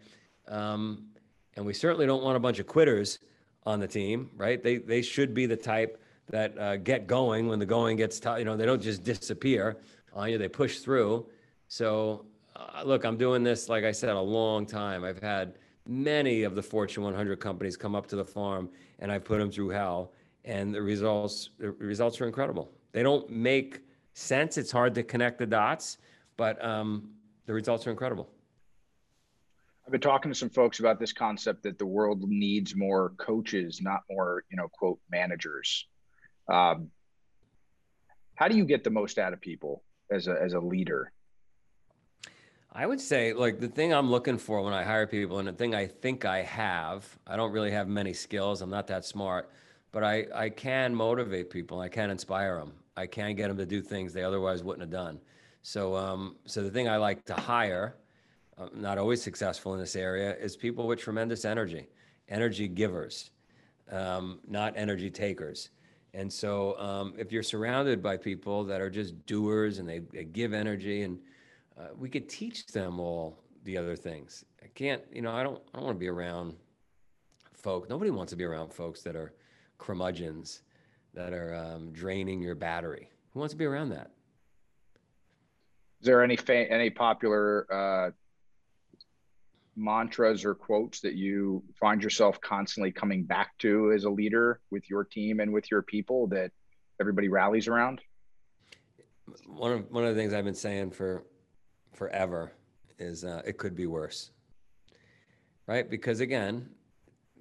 Um, 0.48 1.08
and 1.56 1.66
we 1.66 1.74
certainly 1.74 2.06
don't 2.06 2.24
want 2.24 2.38
a 2.38 2.40
bunch 2.40 2.60
of 2.60 2.68
quitters 2.68 3.20
on 3.66 3.80
the 3.80 3.88
team, 3.88 4.30
right? 4.36 4.62
They 4.62 4.78
they 4.78 5.02
should 5.02 5.34
be 5.34 5.46
the 5.46 5.56
type 5.58 6.02
that 6.30 6.58
uh, 6.58 6.78
get 6.78 7.08
going 7.08 7.48
when 7.48 7.60
the 7.60 7.66
going 7.66 7.98
gets 7.98 8.20
tough. 8.20 8.40
You 8.40 8.46
know, 8.46 8.56
they 8.56 8.66
don't 8.66 8.82
just 8.82 9.04
disappear 9.04 9.78
on 10.14 10.30
you; 10.30 10.38
they 10.38 10.48
push 10.48 10.80
through. 10.80 11.28
So, 11.68 12.26
uh, 12.56 12.84
look, 12.86 13.04
I'm 13.06 13.18
doing 13.18 13.44
this, 13.44 13.70
like 13.70 13.84
I 13.84 13.92
said, 13.92 14.12
a 14.12 14.20
long 14.20 14.66
time. 14.66 15.04
I've 15.04 15.22
had 15.22 15.58
many 15.86 16.44
of 16.44 16.56
the 16.56 16.64
Fortune 16.64 17.04
100 17.04 17.40
companies 17.40 17.76
come 17.76 17.96
up 17.96 18.08
to 18.08 18.16
the 18.16 18.26
farm, 18.26 18.70
and 19.00 19.12
I've 19.12 19.26
put 19.26 19.40
them 19.40 19.52
through 19.52 19.70
hell, 19.70 20.14
and 20.46 20.74
the 20.74 20.82
results 20.82 21.50
the 21.58 21.72
results 21.72 22.22
are 22.22 22.28
incredible. 22.28 22.72
They 22.92 23.04
don't 23.04 23.30
make 23.30 23.82
sense. 24.14 24.58
It's 24.58 24.72
hard 24.72 24.96
to 24.96 25.04
connect 25.04 25.38
the 25.40 25.46
dots, 25.46 25.98
but 26.38 26.64
um, 26.64 27.10
the 27.46 27.54
results 27.54 27.86
are 27.88 27.92
incredible. 27.92 28.30
I've 29.86 29.92
been 29.92 30.02
talking 30.02 30.32
to 30.32 30.36
some 30.36 30.50
folks 30.50 30.80
about 30.80 31.00
this 31.00 31.14
concept 31.14 31.62
that 31.64 31.78
the 31.78 31.86
world 31.86 32.24
needs 32.28 32.76
more 32.76 33.12
coaches, 33.18 33.82
not 33.82 34.02
more, 34.10 34.44
you 34.50 34.58
know, 34.58 34.68
quote 34.68 35.00
managers. 35.12 35.86
Um, 36.52 36.90
how 38.34 38.48
do 38.48 38.58
you 38.58 38.66
get 38.66 38.84
the 38.84 38.90
most 38.90 39.20
out 39.20 39.34
of 39.34 39.42
people 39.42 39.84
as 40.12 40.28
a 40.28 40.36
as 40.42 40.54
a 40.54 40.60
leader? 40.60 41.12
I 42.78 42.86
would 42.86 43.00
say, 43.00 43.32
like 43.32 43.62
the 43.62 43.70
thing 43.70 43.94
I'm 43.94 44.12
looking 44.12 44.38
for 44.38 44.62
when 44.62 44.74
I 44.74 44.84
hire 44.84 45.08
people, 45.08 45.40
and 45.40 45.48
the 45.48 45.54
thing 45.54 45.74
I 45.74 45.88
think 45.88 46.26
I 46.26 46.42
have, 46.42 47.08
I 47.26 47.38
don't 47.38 47.54
really 47.54 47.72
have 47.72 47.88
many 47.88 48.12
skills. 48.12 48.62
I'm 48.62 48.70
not 48.70 48.86
that 48.88 49.06
smart, 49.06 49.50
but 49.94 50.04
I 50.04 50.26
I 50.36 50.50
can 50.50 50.94
motivate 50.94 51.50
people. 51.50 51.80
I 51.80 51.88
can 51.88 52.10
inspire 52.10 52.58
them. 52.58 52.74
I 52.98 53.08
can 53.08 53.34
get 53.34 53.48
them 53.48 53.58
to 53.58 53.66
do 53.66 53.82
things 53.82 54.12
they 54.12 54.26
otherwise 54.26 54.62
wouldn't 54.62 54.82
have 54.82 54.92
done. 54.92 55.22
So 55.62 55.96
um 55.96 56.36
so 56.46 56.64
the 56.64 56.70
thing 56.70 56.90
I 56.90 56.98
like 56.98 57.24
to 57.26 57.34
hire, 57.34 57.96
I'm 58.58 58.82
not 58.82 58.98
always 58.98 59.22
successful 59.22 59.74
in 59.74 59.80
this 59.80 59.96
area, 59.96 60.36
is 60.36 60.58
people 60.58 60.86
with 60.86 61.00
tremendous 61.00 61.46
energy, 61.46 61.88
energy 62.28 62.68
givers, 62.68 63.32
um, 63.90 64.42
not 64.50 64.74
energy 64.76 65.10
takers. 65.10 65.70
And 66.14 66.32
so, 66.32 66.80
um, 66.80 67.14
if 67.18 67.32
you're 67.34 67.44
surrounded 67.44 68.02
by 68.02 68.16
people 68.18 68.64
that 68.66 68.80
are 68.80 68.90
just 68.90 69.26
doers 69.26 69.80
and 69.80 69.88
they, 69.88 70.00
they 70.00 70.24
give 70.24 70.54
energy, 70.54 71.04
and 71.04 71.20
uh, 71.78 71.88
we 71.98 72.10
could 72.10 72.30
teach 72.30 72.68
them 72.68 73.00
all 73.00 73.38
the 73.64 73.78
other 73.78 73.96
things. 73.96 74.46
I 74.64 74.68
can't, 74.68 75.02
you 75.12 75.22
know, 75.22 75.32
I 75.32 75.44
don't, 75.44 75.62
I 75.74 75.78
don't 75.78 75.86
want 75.86 75.96
to 75.98 76.00
be 76.00 76.08
around 76.08 76.56
folk. 77.54 77.90
Nobody 77.90 78.12
wants 78.12 78.32
to 78.32 78.38
be 78.38 78.44
around 78.44 78.74
folks 78.74 79.02
that 79.02 79.16
are 79.16 79.34
curmudgeons, 79.78 80.62
that 81.14 81.34
are 81.34 81.56
um, 81.56 81.92
draining 81.92 82.42
your 82.42 82.56
battery. 82.56 83.10
Who 83.34 83.40
wants 83.40 83.54
to 83.54 83.58
be 83.58 83.66
around 83.66 83.90
that? 83.90 84.12
Is 86.02 86.08
there 86.08 86.24
any 86.24 86.36
fa- 86.36 86.72
any 86.72 86.90
popular 86.90 87.66
uh, 87.74 88.12
mantras 89.76 90.46
or 90.46 90.54
quotes 90.54 91.02
that 91.02 91.16
you 91.16 91.64
find 91.80 92.04
yourself 92.04 92.40
constantly 92.42 92.92
coming 92.92 93.24
back 93.24 93.58
to 93.60 93.92
as 93.92 94.04
a 94.04 94.10
leader 94.10 94.62
with 94.72 94.90
your 94.90 95.04
team 95.04 95.40
and 95.40 95.52
with 95.52 95.72
your 95.72 95.82
people 95.82 96.28
that 96.28 96.52
everybody 97.02 97.28
rallies 97.28 97.68
around? 97.68 98.02
One 99.48 99.72
of 99.72 99.92
one 99.92 100.06
of 100.06 100.14
the 100.14 100.22
things 100.22 100.34
I've 100.34 100.46
been 100.46 100.54
saying 100.54 100.92
for 100.92 101.26
forever 101.96 102.52
is 103.00 103.24
uh, 103.24 103.42
it 103.46 103.58
could 103.58 103.76
be 103.76 103.88
worse, 103.88 104.32
right? 105.68 105.90
Because 105.90 106.20
again, 106.20 106.70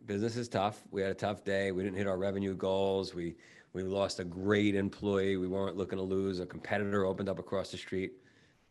business 0.06 0.36
is 0.36 0.48
tough. 0.48 0.82
We 0.90 1.02
had 1.02 1.10
a 1.10 1.14
tough 1.14 1.44
day. 1.44 1.72
We 1.72 1.82
didn't 1.82 1.98
hit 1.98 2.06
our 2.06 2.18
revenue 2.18 2.54
goals. 2.54 3.14
We 3.14 3.36
we 3.72 3.82
lost 3.82 4.20
a 4.20 4.24
great 4.24 4.74
employee. 4.74 5.36
We 5.36 5.48
weren't 5.48 5.76
looking 5.76 5.98
to 5.98 6.04
lose. 6.04 6.40
A 6.40 6.46
competitor 6.46 7.04
opened 7.04 7.28
up 7.28 7.38
across 7.38 7.70
the 7.70 7.76
street. 7.76 8.12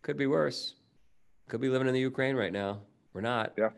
Could 0.02 0.18
be 0.18 0.28
worse. 0.28 0.76
Could 1.50 1.62
be 1.62 1.70
living 1.70 1.88
in 1.88 1.94
the 1.94 2.00
Ukraine 2.00 2.36
right 2.36 2.54
now. 2.54 2.80
We're 3.14 3.22
not. 3.22 3.54
Yeah. 3.58 3.70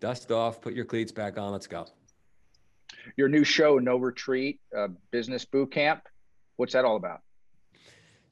Dust 0.00 0.30
off, 0.30 0.60
put 0.60 0.74
your 0.74 0.84
cleats 0.84 1.12
back 1.12 1.38
on, 1.38 1.52
let's 1.52 1.66
go. 1.66 1.86
Your 3.16 3.28
new 3.28 3.44
show, 3.44 3.78
No 3.78 3.96
Retreat, 3.96 4.60
uh, 4.76 4.88
Business 5.10 5.44
Boot 5.44 5.72
Camp. 5.72 6.02
What's 6.56 6.72
that 6.72 6.84
all 6.84 6.96
about? 6.96 7.22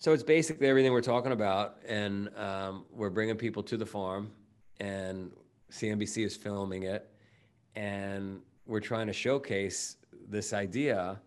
So 0.03 0.13
it's 0.13 0.25
basically 0.25 0.67
everything 0.67 0.91
we're 0.91 1.01
talking 1.01 1.31
about, 1.31 1.77
and 1.87 2.29
um, 2.37 2.87
we're 2.91 3.09
bringing 3.09 3.37
people 3.37 3.63
to 3.63 3.77
the 3.77 3.87
farm, 3.87 4.33
and 4.81 5.31
CNBC 5.71 6.25
is 6.27 6.37
filming 6.37 6.83
it, 6.83 7.09
and 7.77 8.41
we're 8.67 8.81
trying 8.81 9.07
to 9.07 9.13
showcase 9.13 9.99
this 10.29 10.53
idea 10.53 11.21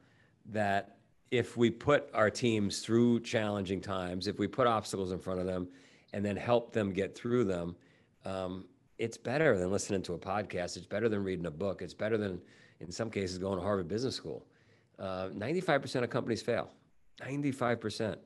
that 0.48 0.98
if 1.32 1.55
we 1.55 1.70
put 1.70 2.10
our 2.13 2.29
teams 2.29 2.82
through 2.82 3.22
challenging 3.22 3.79
times, 3.79 4.27
if 4.27 4.39
we 4.39 4.46
put 4.46 4.67
obstacles 4.67 5.13
in 5.13 5.20
front 5.20 5.39
of 5.39 5.46
them, 5.46 5.70
and 6.12 6.25
then 6.25 6.36
help 6.36 6.74
them 6.74 6.91
get 6.91 7.17
through 7.17 7.46
them, 7.46 7.77
um, 8.25 8.65
it's 8.98 9.15
better 9.15 9.58
than 9.58 9.72
listening 9.72 10.01
to 10.01 10.15
a 10.15 10.20
podcast. 10.20 10.75
It's 10.75 10.86
better 10.86 11.08
than 11.08 11.24
reading 11.24 11.46
a 11.46 11.51
book. 11.51 11.82
It's 11.82 11.94
better 11.94 12.17
than, 12.17 12.41
in 12.82 12.91
some 12.91 13.10
cases, 13.10 13.38
going 13.38 13.58
to 13.58 13.63
Harvard 13.63 13.88
Business 13.88 14.15
School. 14.17 14.46
Uh, 15.00 15.29
95% 15.29 16.03
of 16.03 16.10
companies 16.10 16.41
fail. 16.41 16.72
95%. 17.22 18.17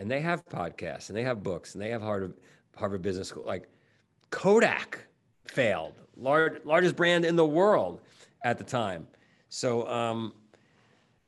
And 0.00 0.10
they 0.10 0.22
have 0.22 0.46
podcasts 0.46 1.10
and 1.10 1.16
they 1.16 1.24
have 1.24 1.42
books 1.42 1.74
and 1.74 1.82
they 1.82 1.90
have 1.90 2.00
Harvard, 2.00 2.32
Harvard 2.74 3.02
Business 3.02 3.28
School. 3.28 3.44
Like 3.44 3.68
Kodak 4.30 4.98
failed, 5.44 5.92
large, 6.16 6.64
largest 6.64 6.96
brand 6.96 7.26
in 7.26 7.36
the 7.36 7.44
world 7.44 8.00
at 8.42 8.56
the 8.56 8.64
time. 8.64 9.06
So 9.50 9.86
um, 9.88 10.32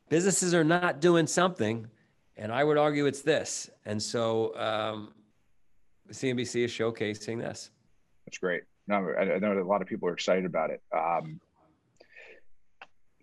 businesses 0.09 0.55
are 0.55 0.64
not 0.64 1.02
doing 1.02 1.26
something. 1.26 1.87
And 2.38 2.50
I 2.50 2.64
would 2.64 2.79
argue 2.79 3.05
it's 3.05 3.21
this. 3.21 3.69
And 3.85 4.02
so 4.02 4.57
um, 4.57 5.12
CNBC 6.11 6.64
is 6.64 6.73
showcasing 6.73 7.38
this. 7.38 7.71
That's 8.25 8.38
great. 8.38 8.62
No, 8.88 9.12
I 9.21 9.38
know 9.38 9.52
a 9.52 9.62
lot 9.62 9.83
of 9.83 9.87
people 9.87 10.09
are 10.09 10.14
excited 10.14 10.47
about 10.47 10.71
it. 10.71 10.81
Um, 10.97 11.41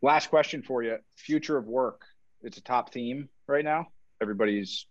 last 0.04 0.30
question 0.30 0.62
for 0.62 0.84
you: 0.84 0.98
future 1.18 1.58
of 1.58 1.66
work. 1.66 2.04
It's 2.44 2.58
a 2.58 2.62
top 2.62 2.94
theme 2.94 3.28
right 3.48 3.66
now. 3.66 3.88
Everybody's 4.22 4.86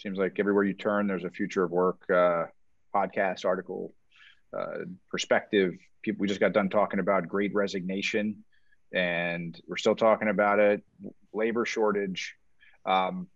seems 0.00 0.18
like 0.18 0.36
everywhere 0.38 0.64
you 0.64 0.74
turn, 0.74 1.06
there's 1.06 1.24
a 1.24 1.30
future 1.30 1.62
of 1.62 1.70
work 1.70 1.98
uh, 2.10 2.44
podcast, 2.94 3.44
article, 3.44 3.92
uh, 4.56 4.84
perspective. 5.10 5.74
People, 6.02 6.20
we 6.22 6.28
just 6.28 6.40
got 6.40 6.52
done 6.52 6.68
talking 6.68 7.00
about 7.00 7.28
great 7.28 7.54
resignation, 7.54 8.44
and 8.92 9.60
we're 9.68 9.76
still 9.76 9.94
talking 9.94 10.28
about 10.28 10.58
it. 10.58 10.82
Labor 11.32 11.66
shortage. 11.66 12.34
Um, 12.86 13.28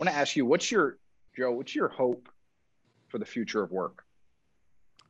I 0.00 0.04
want 0.04 0.10
to 0.10 0.16
ask 0.16 0.34
you, 0.34 0.46
what's 0.46 0.70
your 0.70 0.98
Joe? 1.36 1.52
What's 1.52 1.74
your 1.74 1.88
hope 1.88 2.28
for 3.08 3.18
the 3.18 3.26
future 3.26 3.62
of 3.62 3.70
work? 3.70 4.04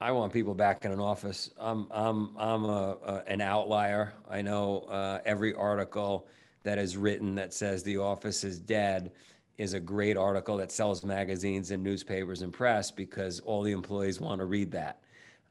I 0.01 0.11
want 0.11 0.33
people 0.33 0.55
back 0.55 0.85
in 0.85 0.91
an 0.91 1.01
office. 1.01 1.51
I'm 1.59 1.87
I'm 1.93 2.37
I'm 2.37 2.65
a, 2.65 2.97
a 3.05 3.23
an 3.29 3.41
outlier. 3.41 4.15
I 4.29 4.43
know 4.43 4.81
uh, 4.81 5.21
every 5.25 5.55
article 5.55 6.27
that 6.65 6.79
is 6.79 6.97
written 6.97 7.37
that 7.37 7.55
says 7.55 7.83
the 7.83 7.99
office 7.99 8.43
is 8.43 8.59
dead 8.59 9.13
is 9.59 9.75
a 9.75 9.81
great 9.81 10.17
article 10.17 10.57
that 10.57 10.73
sells 10.73 11.05
magazines 11.05 11.71
and 11.71 11.83
newspapers 11.83 12.43
and 12.43 12.53
press 12.53 12.91
because 12.91 13.41
all 13.41 13.63
the 13.63 13.73
employees 13.73 14.21
want 14.21 14.41
to 14.41 14.47
read 14.47 14.71
that. 14.73 15.01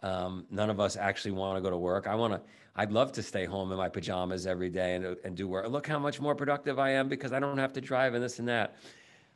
Um, 0.04 0.46
none 0.50 0.70
of 0.70 0.80
us 0.80 0.98
actually 0.98 1.32
want 1.32 1.58
to 1.58 1.62
go 1.62 1.70
to 1.70 1.78
work. 1.78 2.08
I 2.08 2.16
want 2.16 2.34
to. 2.34 2.42
I'd 2.76 2.92
love 2.92 3.12
to 3.14 3.24
stay 3.24 3.46
home 3.46 3.72
in 3.72 3.78
my 3.78 3.90
pajamas 3.90 4.48
every 4.48 4.70
day 4.70 4.96
and 4.96 5.18
and 5.24 5.36
do 5.36 5.48
work. 5.48 5.68
Look 5.70 5.86
how 5.88 6.00
much 6.00 6.20
more 6.20 6.36
productive 6.36 6.80
I 6.80 6.92
am 6.92 7.08
because 7.08 7.34
I 7.34 7.40
don't 7.40 7.58
have 7.58 7.74
to 7.74 7.82
drive 7.82 8.14
and 8.14 8.24
this 8.24 8.40
and 8.40 8.48
that. 8.48 8.78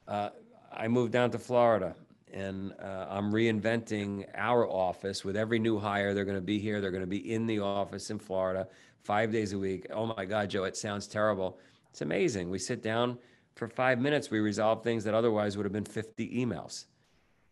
Uh, 0.07 0.29
I 0.71 0.87
moved 0.87 1.11
down 1.11 1.31
to 1.31 1.39
Florida 1.39 1.95
and 2.33 2.73
uh, 2.81 3.07
I'm 3.09 3.31
reinventing 3.31 4.25
our 4.35 4.67
office 4.67 5.23
with 5.23 5.37
every 5.37 5.59
new 5.59 5.79
hire. 5.79 6.13
They're 6.13 6.25
going 6.25 6.37
to 6.37 6.41
be 6.41 6.59
here. 6.59 6.81
They're 6.81 6.91
going 6.91 7.03
to 7.03 7.07
be 7.07 7.31
in 7.31 7.45
the 7.45 7.59
office 7.59 8.09
in 8.09 8.19
Florida 8.19 8.67
five 9.03 9.31
days 9.31 9.53
a 9.53 9.57
week. 9.57 9.85
Oh 9.91 10.07
my 10.17 10.25
God, 10.25 10.49
Joe, 10.49 10.63
it 10.63 10.75
sounds 10.75 11.07
terrible. 11.07 11.59
It's 11.91 12.01
amazing. 12.01 12.49
We 12.49 12.59
sit 12.59 12.81
down 12.81 13.17
for 13.55 13.67
five 13.67 13.99
minutes. 13.99 14.29
We 14.29 14.39
resolve 14.39 14.83
things 14.83 15.03
that 15.05 15.13
otherwise 15.13 15.57
would 15.57 15.65
have 15.65 15.73
been 15.73 15.85
50 15.85 16.45
emails. 16.45 16.85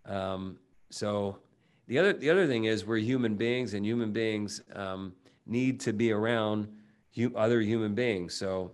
Um, 0.06 0.58
so 0.90 1.40
the 1.88 2.00
other 2.00 2.14
the 2.14 2.30
other 2.30 2.48
thing 2.48 2.66
is 2.66 2.86
we're 2.86 2.98
human 2.98 3.36
beings, 3.36 3.74
and 3.74 3.86
human 3.86 4.12
beings 4.12 4.62
um, 4.74 5.14
need 5.46 5.80
to 5.82 5.94
be 5.94 6.12
around 6.12 6.68
hu- 7.16 7.36
other 7.36 7.62
human 7.62 7.96
beings. 7.96 8.34
So 8.34 8.72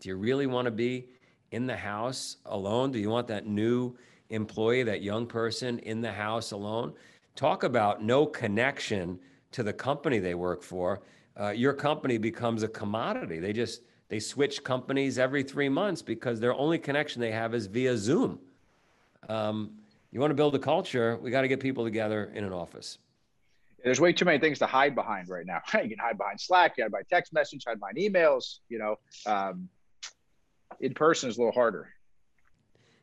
do 0.00 0.08
you 0.08 0.16
really 0.16 0.46
want 0.46 0.66
to 0.66 0.70
be 0.70 1.08
in 1.50 1.66
the 1.66 1.76
house 1.76 2.36
alone? 2.46 2.92
Do 2.92 2.98
you 2.98 3.10
want 3.10 3.26
that 3.28 3.46
new 3.46 3.96
employee, 4.30 4.82
that 4.84 5.02
young 5.02 5.26
person 5.26 5.78
in 5.80 6.00
the 6.00 6.12
house 6.12 6.52
alone 6.52 6.92
talk 7.34 7.62
about 7.62 8.02
no 8.02 8.26
connection 8.26 9.18
to 9.52 9.62
the 9.62 9.72
company 9.72 10.18
they 10.18 10.34
work 10.34 10.62
for. 10.62 11.02
Uh, 11.38 11.50
your 11.50 11.72
company 11.72 12.18
becomes 12.18 12.62
a 12.62 12.68
commodity. 12.68 13.38
They 13.38 13.52
just 13.52 13.82
they 14.08 14.20
switch 14.20 14.64
companies 14.64 15.18
every 15.18 15.42
three 15.42 15.68
months 15.68 16.02
because 16.02 16.40
their 16.40 16.54
only 16.54 16.78
connection 16.78 17.20
they 17.20 17.32
have 17.32 17.54
is 17.54 17.66
via 17.66 17.96
Zoom. 17.96 18.38
Um, 19.28 19.72
you 20.10 20.20
want 20.20 20.30
to 20.30 20.34
build 20.34 20.54
a 20.54 20.58
culture, 20.58 21.18
we 21.22 21.30
got 21.30 21.42
to 21.42 21.48
get 21.48 21.60
people 21.60 21.84
together 21.84 22.30
in 22.34 22.44
an 22.44 22.52
office. 22.52 22.98
There's 23.84 24.00
way 24.00 24.12
too 24.12 24.24
many 24.24 24.38
things 24.38 24.58
to 24.58 24.66
hide 24.66 24.94
behind 24.94 25.28
right 25.28 25.46
now. 25.46 25.60
you 25.82 25.88
can 25.88 25.98
hide 25.98 26.18
behind 26.18 26.40
Slack, 26.40 26.74
you 26.76 26.84
hide 26.84 26.90
behind 26.90 27.06
text 27.08 27.32
message, 27.32 27.64
hide 27.66 27.78
behind 27.78 27.96
emails. 27.96 28.58
You 28.68 28.78
know, 28.78 28.96
um, 29.26 29.68
in 30.80 30.94
person 30.94 31.28
is 31.28 31.36
a 31.36 31.40
little 31.40 31.52
harder. 31.52 31.88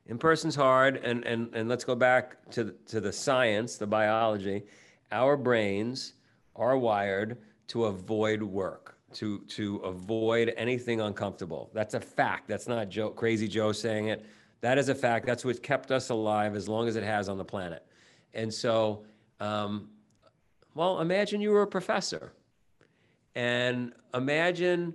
In 0.07 0.17
person's 0.17 0.55
hard, 0.55 0.97
and 0.97 1.23
and 1.23 1.49
and 1.55 1.69
let's 1.69 1.83
go 1.83 1.95
back 1.95 2.51
to 2.51 2.65
the, 2.65 2.71
to 2.87 3.01
the 3.01 3.11
science, 3.11 3.77
the 3.77 3.87
biology. 3.87 4.63
Our 5.11 5.37
brains 5.37 6.13
are 6.55 6.77
wired 6.77 7.37
to 7.67 7.85
avoid 7.85 8.43
work, 8.43 8.94
to 9.15 9.39
to 9.39 9.77
avoid 9.77 10.53
anything 10.57 11.01
uncomfortable. 11.01 11.69
That's 11.73 11.93
a 11.93 11.99
fact. 11.99 12.47
That's 12.47 12.67
not 12.67 12.89
Joe, 12.89 13.09
crazy 13.09 13.47
Joe 13.47 13.71
saying 13.71 14.07
it. 14.07 14.25
That 14.61 14.77
is 14.77 14.89
a 14.89 14.95
fact. 14.95 15.25
That's 15.25 15.43
what 15.43 15.61
kept 15.61 15.91
us 15.91 16.09
alive 16.09 16.55
as 16.55 16.69
long 16.69 16.87
as 16.87 16.95
it 16.95 17.03
has 17.03 17.29
on 17.29 17.37
the 17.37 17.45
planet. 17.45 17.85
And 18.33 18.53
so, 18.53 19.05
um, 19.39 19.89
well, 20.73 21.01
imagine 21.01 21.41
you 21.41 21.51
were 21.51 21.61
a 21.61 21.67
professor, 21.67 22.33
and 23.35 23.93
imagine 24.13 24.93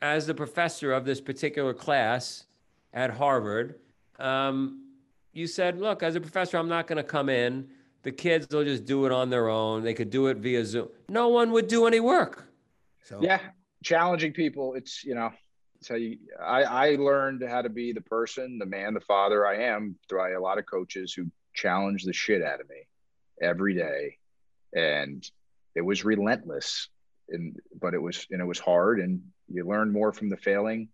as 0.00 0.26
the 0.26 0.34
professor 0.34 0.92
of 0.92 1.04
this 1.04 1.20
particular 1.20 1.74
class 1.74 2.44
at 2.92 3.10
Harvard 3.10 3.78
um, 4.18 4.82
you 5.32 5.46
said, 5.46 5.80
look, 5.80 6.02
as 6.02 6.14
a 6.14 6.20
professor, 6.20 6.56
I'm 6.56 6.68
not 6.68 6.86
going 6.86 6.98
to 6.98 7.02
come 7.02 7.28
in. 7.28 7.68
The 8.02 8.12
kids 8.12 8.46
will 8.50 8.64
just 8.64 8.84
do 8.84 9.06
it 9.06 9.12
on 9.12 9.30
their 9.30 9.48
own. 9.48 9.82
They 9.82 9.94
could 9.94 10.10
do 10.10 10.26
it 10.26 10.38
via 10.38 10.64
Zoom. 10.64 10.88
No 11.08 11.28
one 11.28 11.50
would 11.52 11.68
do 11.68 11.86
any 11.86 12.00
work. 12.00 12.48
So 13.04 13.20
yeah, 13.20 13.40
challenging 13.82 14.32
people. 14.32 14.74
It's 14.74 15.04
you 15.04 15.14
know, 15.14 15.30
so 15.80 15.94
you, 15.94 16.18
I 16.40 16.62
I 16.62 16.96
learned 16.96 17.42
how 17.46 17.62
to 17.62 17.68
be 17.68 17.92
the 17.92 18.00
person, 18.00 18.58
the 18.58 18.66
man, 18.66 18.94
the 18.94 19.00
father 19.00 19.46
I 19.46 19.64
am 19.64 19.96
through 20.08 20.36
a 20.36 20.40
lot 20.40 20.58
of 20.58 20.66
coaches 20.66 21.12
who 21.12 21.30
challenge 21.54 22.04
the 22.04 22.12
shit 22.12 22.42
out 22.42 22.60
of 22.60 22.68
me 22.68 22.86
every 23.40 23.74
day, 23.74 24.18
and 24.74 25.24
it 25.74 25.82
was 25.82 26.04
relentless. 26.04 26.88
And 27.28 27.56
but 27.80 27.94
it 27.94 28.02
was 28.02 28.26
and 28.30 28.40
it 28.40 28.46
was 28.46 28.58
hard, 28.58 29.00
and 29.00 29.22
you 29.48 29.66
learn 29.66 29.92
more 29.92 30.12
from 30.12 30.28
the 30.28 30.36
failing 30.36 30.88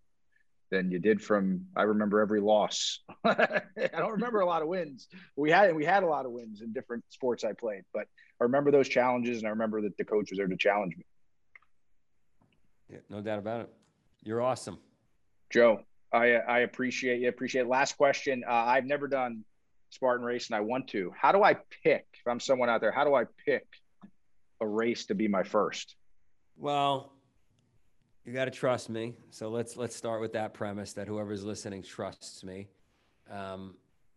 than 0.71 0.91
you 0.91 0.99
did 0.99 1.23
from 1.23 1.67
I 1.77 1.83
remember 1.83 2.21
every 2.21 2.41
loss. 2.41 3.00
I 3.25 3.62
don't 3.97 4.12
remember 4.12 4.41
a 4.41 4.47
lot 4.47 4.62
of 4.62 4.69
wins. 4.69 5.09
We 5.37 5.50
had 5.50 5.75
we 5.75 5.85
had 5.85 6.03
a 6.03 6.07
lot 6.07 6.27
of 6.27 6.33
wins 6.33 6.61
in 6.61 6.73
different 6.73 7.05
sports 7.09 7.45
I 7.45 7.53
played, 7.53 7.83
but 7.93 8.07
I 8.41 8.45
remember 8.45 8.71
those 8.71 8.88
challenges 8.88 9.38
and 9.38 9.47
I 9.47 9.50
remember 9.50 9.83
that 9.83 9.97
the 9.97 10.05
coach 10.05 10.31
was 10.31 10.38
there 10.38 10.47
to 10.47 10.57
challenge 10.57 10.97
me. 10.97 11.05
Yeah, 12.90 12.99
no 13.11 13.21
doubt 13.21 13.38
about 13.38 13.62
it. 13.62 13.71
You're 14.23 14.42
awesome. 14.42 14.78
Joe, 15.50 15.80
I 16.12 16.33
I 16.35 16.59
appreciate 16.61 17.21
you. 17.21 17.28
Appreciate 17.28 17.62
it. 17.62 17.68
Last 17.68 17.97
question. 17.97 18.45
Uh, 18.47 18.52
I've 18.52 18.85
never 18.85 19.09
done 19.09 19.45
Spartan 19.90 20.25
race 20.25 20.49
and 20.49 20.57
I 20.57 20.61
want 20.61 20.88
to. 20.88 21.12
How 21.16 21.33
do 21.33 21.42
I 21.42 21.54
pick 21.83 22.07
if 22.12 22.26
I'm 22.26 22.40
someone 22.40 22.68
out 22.68 22.80
there, 22.80 22.92
how 22.92 23.04
do 23.04 23.14
I 23.14 23.25
pick 23.45 23.66
a 24.61 24.66
race 24.66 25.07
to 25.07 25.14
be 25.14 25.28
my 25.28 25.42
first? 25.42 25.97
Well, 26.57 27.12
you 28.25 28.33
got 28.33 28.47
to 28.47 28.50
trust 28.50 28.90
me. 28.90 29.14
So 29.30 29.49
let's 29.49 29.76
let's 29.76 29.97
start 29.97 30.21
with 30.21 30.33
that 30.35 30.52
premise 30.52 30.92
that 30.95 31.09
whoever's 31.09 31.45
listening 31.45 31.83
trusts 31.83 32.45
me. 32.45 32.68
Um, 33.30 33.76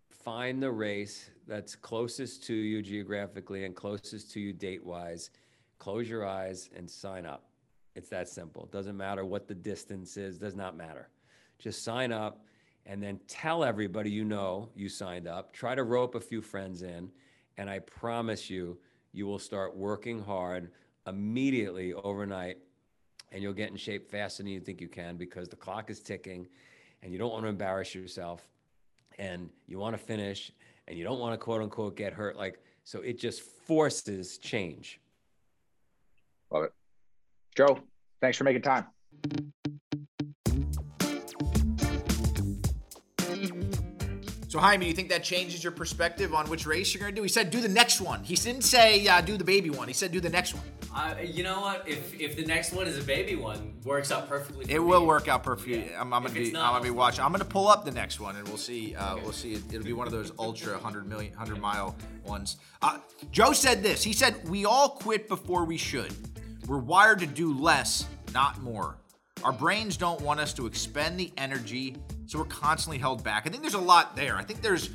find 0.10 0.62
the 0.62 0.72
race 0.72 1.30
that's 1.48 1.76
closest 1.76 2.44
to 2.46 2.54
you 2.54 2.82
geographically 2.82 3.66
and 3.66 3.76
closest 3.76 4.32
to 4.32 4.40
you 4.40 4.54
date 4.54 4.86
wise. 4.86 5.30
Close 5.80 6.10
your 6.10 6.26
eyes 6.26 6.70
and 6.76 6.90
sign 6.90 7.26
up. 7.26 7.51
It's 7.96 8.10
that 8.10 8.30
simple. 8.30 8.64
It 8.64 8.72
Doesn't 8.72 8.98
matter 8.98 9.26
what 9.26 9.48
the 9.48 9.56
distance 9.56 10.18
is. 10.18 10.38
Does 10.38 10.56
not 10.56 10.78
matter. 10.78 11.10
Just 11.60 11.84
sign 11.84 12.12
up 12.12 12.46
and 12.86 13.02
then 13.02 13.20
tell 13.28 13.64
everybody 13.64 14.10
you 14.10 14.24
know 14.24 14.70
you 14.76 14.90
signed 14.90 15.28
up. 15.28 15.54
Try 15.54 15.76
to 15.76 15.84
rope 15.84 16.16
a 16.16 16.22
few 16.22 16.42
friends 16.42 16.82
in, 16.82 17.12
and 17.58 17.70
I 17.70 17.80
promise 17.80 18.50
you, 18.50 18.78
you 19.14 19.28
will 19.28 19.40
start 19.40 19.76
working 19.76 20.24
hard 20.24 20.72
immediately 21.08 21.94
overnight 21.94 22.58
and 23.32 23.42
you'll 23.42 23.54
get 23.54 23.70
in 23.70 23.78
shape 23.78 24.10
faster 24.10 24.44
than 24.44 24.52
you 24.52 24.60
think 24.60 24.82
you 24.82 24.88
can 24.88 25.18
because 25.18 25.48
the 25.50 25.56
clock 25.56 25.90
is 25.90 26.00
ticking 26.00 26.48
and 27.02 27.12
you 27.12 27.18
don't 27.18 27.32
want 27.32 27.44
to 27.44 27.50
embarrass 27.50 27.96
yourself 27.96 28.48
and 29.18 29.50
you 29.68 29.80
want 29.80 29.98
to 29.98 29.98
finish 29.98 30.52
and 30.88 30.98
you 30.98 31.04
don't 31.04 31.20
want 31.20 31.34
to 31.34 31.38
quote 31.38 31.62
unquote 31.62 31.96
get 31.96 32.14
hurt 32.14 32.38
like 32.38 32.60
so 32.84 33.00
it 33.00 33.20
just 33.20 33.42
forces 33.42 34.38
change 34.38 35.00
love 36.52 36.64
it 36.64 36.74
joe 37.56 37.80
thanks 38.22 38.38
for 38.38 38.44
making 38.44 38.62
time 38.62 38.86
So, 44.52 44.60
Jaime, 44.60 44.86
you 44.86 44.92
think 44.92 45.08
that 45.08 45.24
changes 45.24 45.64
your 45.64 45.72
perspective 45.72 46.34
on 46.34 46.50
which 46.50 46.66
race 46.66 46.94
you're 46.94 47.00
going 47.00 47.14
to 47.14 47.16
do? 47.16 47.24
He 47.24 47.30
said, 47.30 47.52
do 47.52 47.62
the 47.62 47.70
next 47.70 48.02
one. 48.02 48.22
He 48.22 48.36
didn't 48.36 48.64
say, 48.64 49.08
uh, 49.08 49.22
do 49.22 49.38
the 49.38 49.46
baby 49.46 49.70
one. 49.70 49.88
He 49.88 49.94
said, 49.94 50.12
do 50.12 50.20
the 50.20 50.28
next 50.30 50.54
one. 50.54 50.64
Uh, 50.94 51.16
you 51.24 51.42
know 51.42 51.62
what? 51.62 51.88
If 51.88 52.20
if 52.20 52.36
the 52.36 52.44
next 52.44 52.74
one 52.74 52.86
is 52.86 52.98
a 52.98 53.04
baby 53.04 53.38
one, 53.38 53.76
works 53.86 54.12
out 54.12 54.28
perfectly. 54.28 54.66
it 54.66 54.74
me. 54.74 54.80
will 54.80 55.06
work 55.06 55.30
out 55.30 55.42
perfectly. 55.42 55.90
Yeah. 55.90 56.02
I'm, 56.02 56.14
I'm 56.14 56.24
gonna 56.24 56.34
be 56.34 56.52
not, 56.52 56.66
I'm 56.66 56.74
gonna 56.74 56.84
be 56.84 56.90
watching. 56.90 57.24
I'm 57.24 57.32
gonna 57.32 57.46
pull 57.46 57.70
up 57.70 57.86
the 57.86 57.92
next 57.92 58.20
one 58.20 58.36
and 58.36 58.46
we'll 58.46 58.58
see. 58.58 58.94
Uh, 58.94 59.14
okay. 59.14 59.24
We'll 59.24 59.32
see. 59.32 59.54
It'll 59.54 59.84
be 59.84 59.94
one 59.94 60.06
of 60.06 60.12
those 60.12 60.34
ultra 60.38 60.74
100 60.74 61.08
million 61.08 61.32
100 61.32 61.62
mile 61.62 61.96
ones. 62.26 62.58
Uh, 62.82 62.98
Joe 63.32 63.54
said 63.54 63.82
this. 63.82 64.04
He 64.04 64.12
said 64.12 64.50
we 64.50 64.66
all 64.66 64.90
quit 64.90 65.30
before 65.30 65.64
we 65.64 65.78
should. 65.78 66.14
We're 66.68 66.78
wired 66.78 67.20
to 67.20 67.26
do 67.26 67.54
less, 67.54 68.06
not 68.34 68.62
more. 68.62 68.98
Our 69.44 69.52
brains 69.52 69.98
don't 69.98 70.22
want 70.22 70.40
us 70.40 70.54
to 70.54 70.68
expend 70.68 71.20
the 71.20 71.32
energy, 71.38 71.96
so 72.28 72.40
we're 72.40 72.46
constantly 72.46 73.00
held 73.00 73.24
back. 73.24 73.48
I 73.48 73.50
think 73.50 73.64
there's 73.64 73.74
a 73.74 73.80
lot 73.80 74.16
there. 74.16 74.36
I 74.36 74.44
think 74.44 74.62
there's 74.62 74.90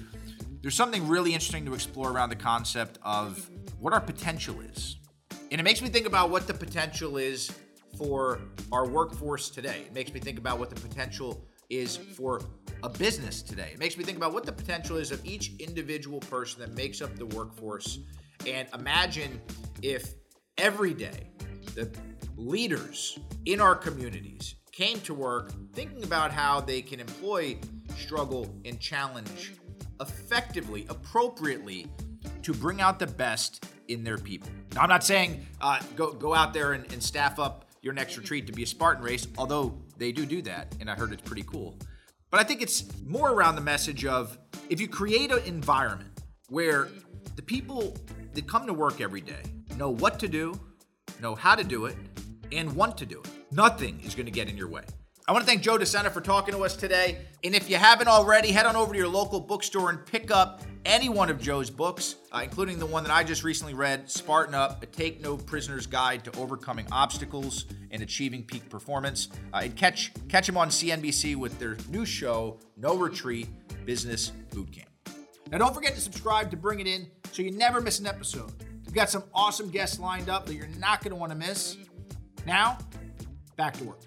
there's 0.63 0.75
something 0.75 1.07
really 1.07 1.33
interesting 1.33 1.65
to 1.67 1.75
explore 1.75 2.11
around 2.11 2.31
the 2.31 2.37
concept 2.37 2.99
of 3.03 3.49
what 3.79 3.93
our 3.93 4.01
potential 4.01 4.61
is. 4.61 4.97
And 5.51 5.61
it 5.61 5.65
makes 5.65 5.83
me 5.83 5.89
think 5.89 6.07
about 6.07 6.31
what 6.31 6.47
the 6.47 6.55
potential 6.55 7.19
is 7.19 7.53
for 7.97 8.41
our 8.73 8.87
workforce 8.89 9.51
today. 9.51 9.83
It 9.87 9.95
makes 9.95 10.13
me 10.13 10.21
think 10.21 10.39
about 10.39 10.59
what 10.59 10.71
the 10.71 10.81
potential 10.81 11.45
is 11.71 11.97
for 11.97 12.41
a 12.83 12.89
business 12.89 13.43
today. 13.43 13.71
It 13.73 13.79
makes 13.79 13.97
me 13.97 14.05
think 14.05 14.17
about 14.17 14.33
what 14.33 14.45
the 14.45 14.53
potential 14.53 14.97
is 14.97 15.11
of 15.11 15.25
each 15.25 15.53
individual 15.59 16.21
person 16.21 16.61
that 16.61 16.75
makes 16.77 17.01
up 17.01 17.15
the 17.17 17.27
workforce. 17.27 17.99
And 18.47 18.69
imagine 18.75 19.41
if 19.83 20.15
every 20.59 20.95
day 20.95 21.31
the 21.77 21.89
leaders 22.37 23.19
in 23.45 23.61
our 23.61 23.77
communities 23.77 24.57
came 24.73 24.99
to 25.01 25.15
work 25.15 25.53
thinking 25.75 26.03
about 26.05 26.33
how 26.33 26.61
they 26.61 26.83
can 26.83 27.01
employ, 27.01 27.57
struggle, 27.97 28.53
and 28.65 28.81
challenge 28.81 29.53
effectively, 30.01 30.87
appropriately 30.89 31.87
to 32.43 32.53
bring 32.53 32.81
out 32.81 32.99
the 32.99 33.07
best 33.07 33.67
in 33.89 34.03
their 34.03 34.19
people. 34.19 34.49
Now, 34.75 34.83
I'm 34.83 34.89
not 34.89 35.05
saying 35.05 35.47
uh, 35.61 35.81
go 35.95 36.13
go 36.13 36.35
out 36.35 36.53
there 36.53 36.73
and, 36.73 36.91
and 36.93 37.03
staff 37.03 37.39
up 37.39 37.67
your 37.83 37.93
next 37.93 38.17
retreat 38.17 38.47
to 38.47 38.53
be 38.53 38.63
a 38.63 38.67
Spartan 38.67 39.05
race, 39.05 39.29
although 39.39 39.79
they 39.97 40.13
do 40.13 40.27
do 40.27 40.43
that, 40.43 40.75
and 40.81 40.91
I 40.91 40.95
heard 40.95 41.13
it's 41.13 41.23
pretty 41.23 41.45
cool. 41.45 41.79
But 42.31 42.41
I 42.41 42.45
think 42.45 42.63
it's 42.63 42.85
more 43.05 43.31
around 43.31 43.55
the 43.55 43.61
message 43.61 44.05
of 44.05 44.39
if 44.69 44.81
you 44.81 44.89
create 44.89 45.31
an 45.31 45.43
environment 45.45 46.23
where 46.49 46.89
the 47.37 47.43
people 47.43 47.95
that 48.33 48.47
come 48.47 48.67
to 48.67 48.73
work 48.73 49.01
every 49.01 49.21
day 49.21 49.43
know 49.77 49.91
what 49.91 50.19
to 50.21 50.29
do, 50.29 50.59
know 51.21 51.35
how 51.35 51.55
to 51.55 51.65
do 51.65 51.87
it, 51.87 51.97
and 52.53 52.75
want 52.75 52.97
to 52.99 53.07
do 53.07 53.21
it, 53.21 53.31
nothing 53.51 54.01
is 54.05 54.15
going 54.15 54.27
to 54.27 54.33
get 54.33 54.49
in 54.49 54.57
your 54.57 54.69
way. 54.69 54.83
I 55.29 55.33
want 55.33 55.45
to 55.45 55.47
thank 55.47 55.63
Joe 55.63 55.77
DeSena 55.77 56.13
for 56.13 56.21
talking 56.21 56.55
to 56.55 56.61
us 56.65 56.77
today. 56.77 57.19
And 57.43 57.53
if 57.53 57.69
you 57.69 57.75
haven't 57.77 58.07
already, 58.07 58.53
head 58.53 58.65
on 58.65 58.77
over 58.77 58.93
to 58.93 58.99
your 58.99 59.09
local 59.09 59.41
bookstore 59.41 59.91
and 59.91 60.07
pick 60.07 60.31
up 60.31 60.63
any 60.85 61.09
one 61.09 61.31
of 61.31 61.41
Joe's 61.41 61.69
books, 61.69 62.15
uh, 62.31 62.43
including 62.45 62.79
the 62.79 62.87
one 62.87 63.03
that 63.03 63.13
I 63.13 63.25
just 63.25 63.43
recently 63.43 63.75
read, 63.75 64.09
Spartan 64.09 64.55
Up, 64.55 64.81
a 64.85 64.87
Take 64.87 65.21
No 65.21 65.37
Prisoner's 65.37 65.85
Guide 65.85 66.23
to 66.27 66.39
Overcoming 66.39 66.87
Obstacles 66.93 67.65
and 67.91 68.05
Achieving 68.05 68.45
Peak 68.45 68.71
Performance. 68.71 69.29
Uh, 69.53 69.63
and 69.65 69.77
catch, 69.77 70.13
catch 70.29 70.49
him 70.49 70.57
on 70.57 70.69
CNBC 70.69 71.35
with 71.35 71.59
their 71.59 71.77
new 71.91 72.07
show, 72.07 72.61
No 72.77 72.97
Retreat 72.97 73.49
Business 73.85 74.31
Bootcamp. 74.51 74.85
Now, 75.51 75.59
don't 75.59 75.75
forget 75.75 75.97
to 75.97 76.01
subscribe 76.01 76.53
to 76.53 76.57
Bring 76.57 76.79
It 76.79 76.87
In 76.87 77.09
so 77.33 77.43
you 77.43 77.51
never 77.51 77.81
miss 77.81 77.99
an 77.99 78.07
episode. 78.07 78.53
Got 78.97 79.11
some 79.11 79.25
awesome 79.35 79.69
guests 79.69 79.99
lined 79.99 80.31
up 80.31 80.47
that 80.47 80.55
you're 80.55 80.69
not 80.79 81.03
going 81.03 81.11
to 81.11 81.17
want 81.17 81.31
to 81.31 81.37
miss. 81.37 81.77
Now, 82.47 82.79
back 83.55 83.75
to 83.75 83.85
work. 83.85 84.01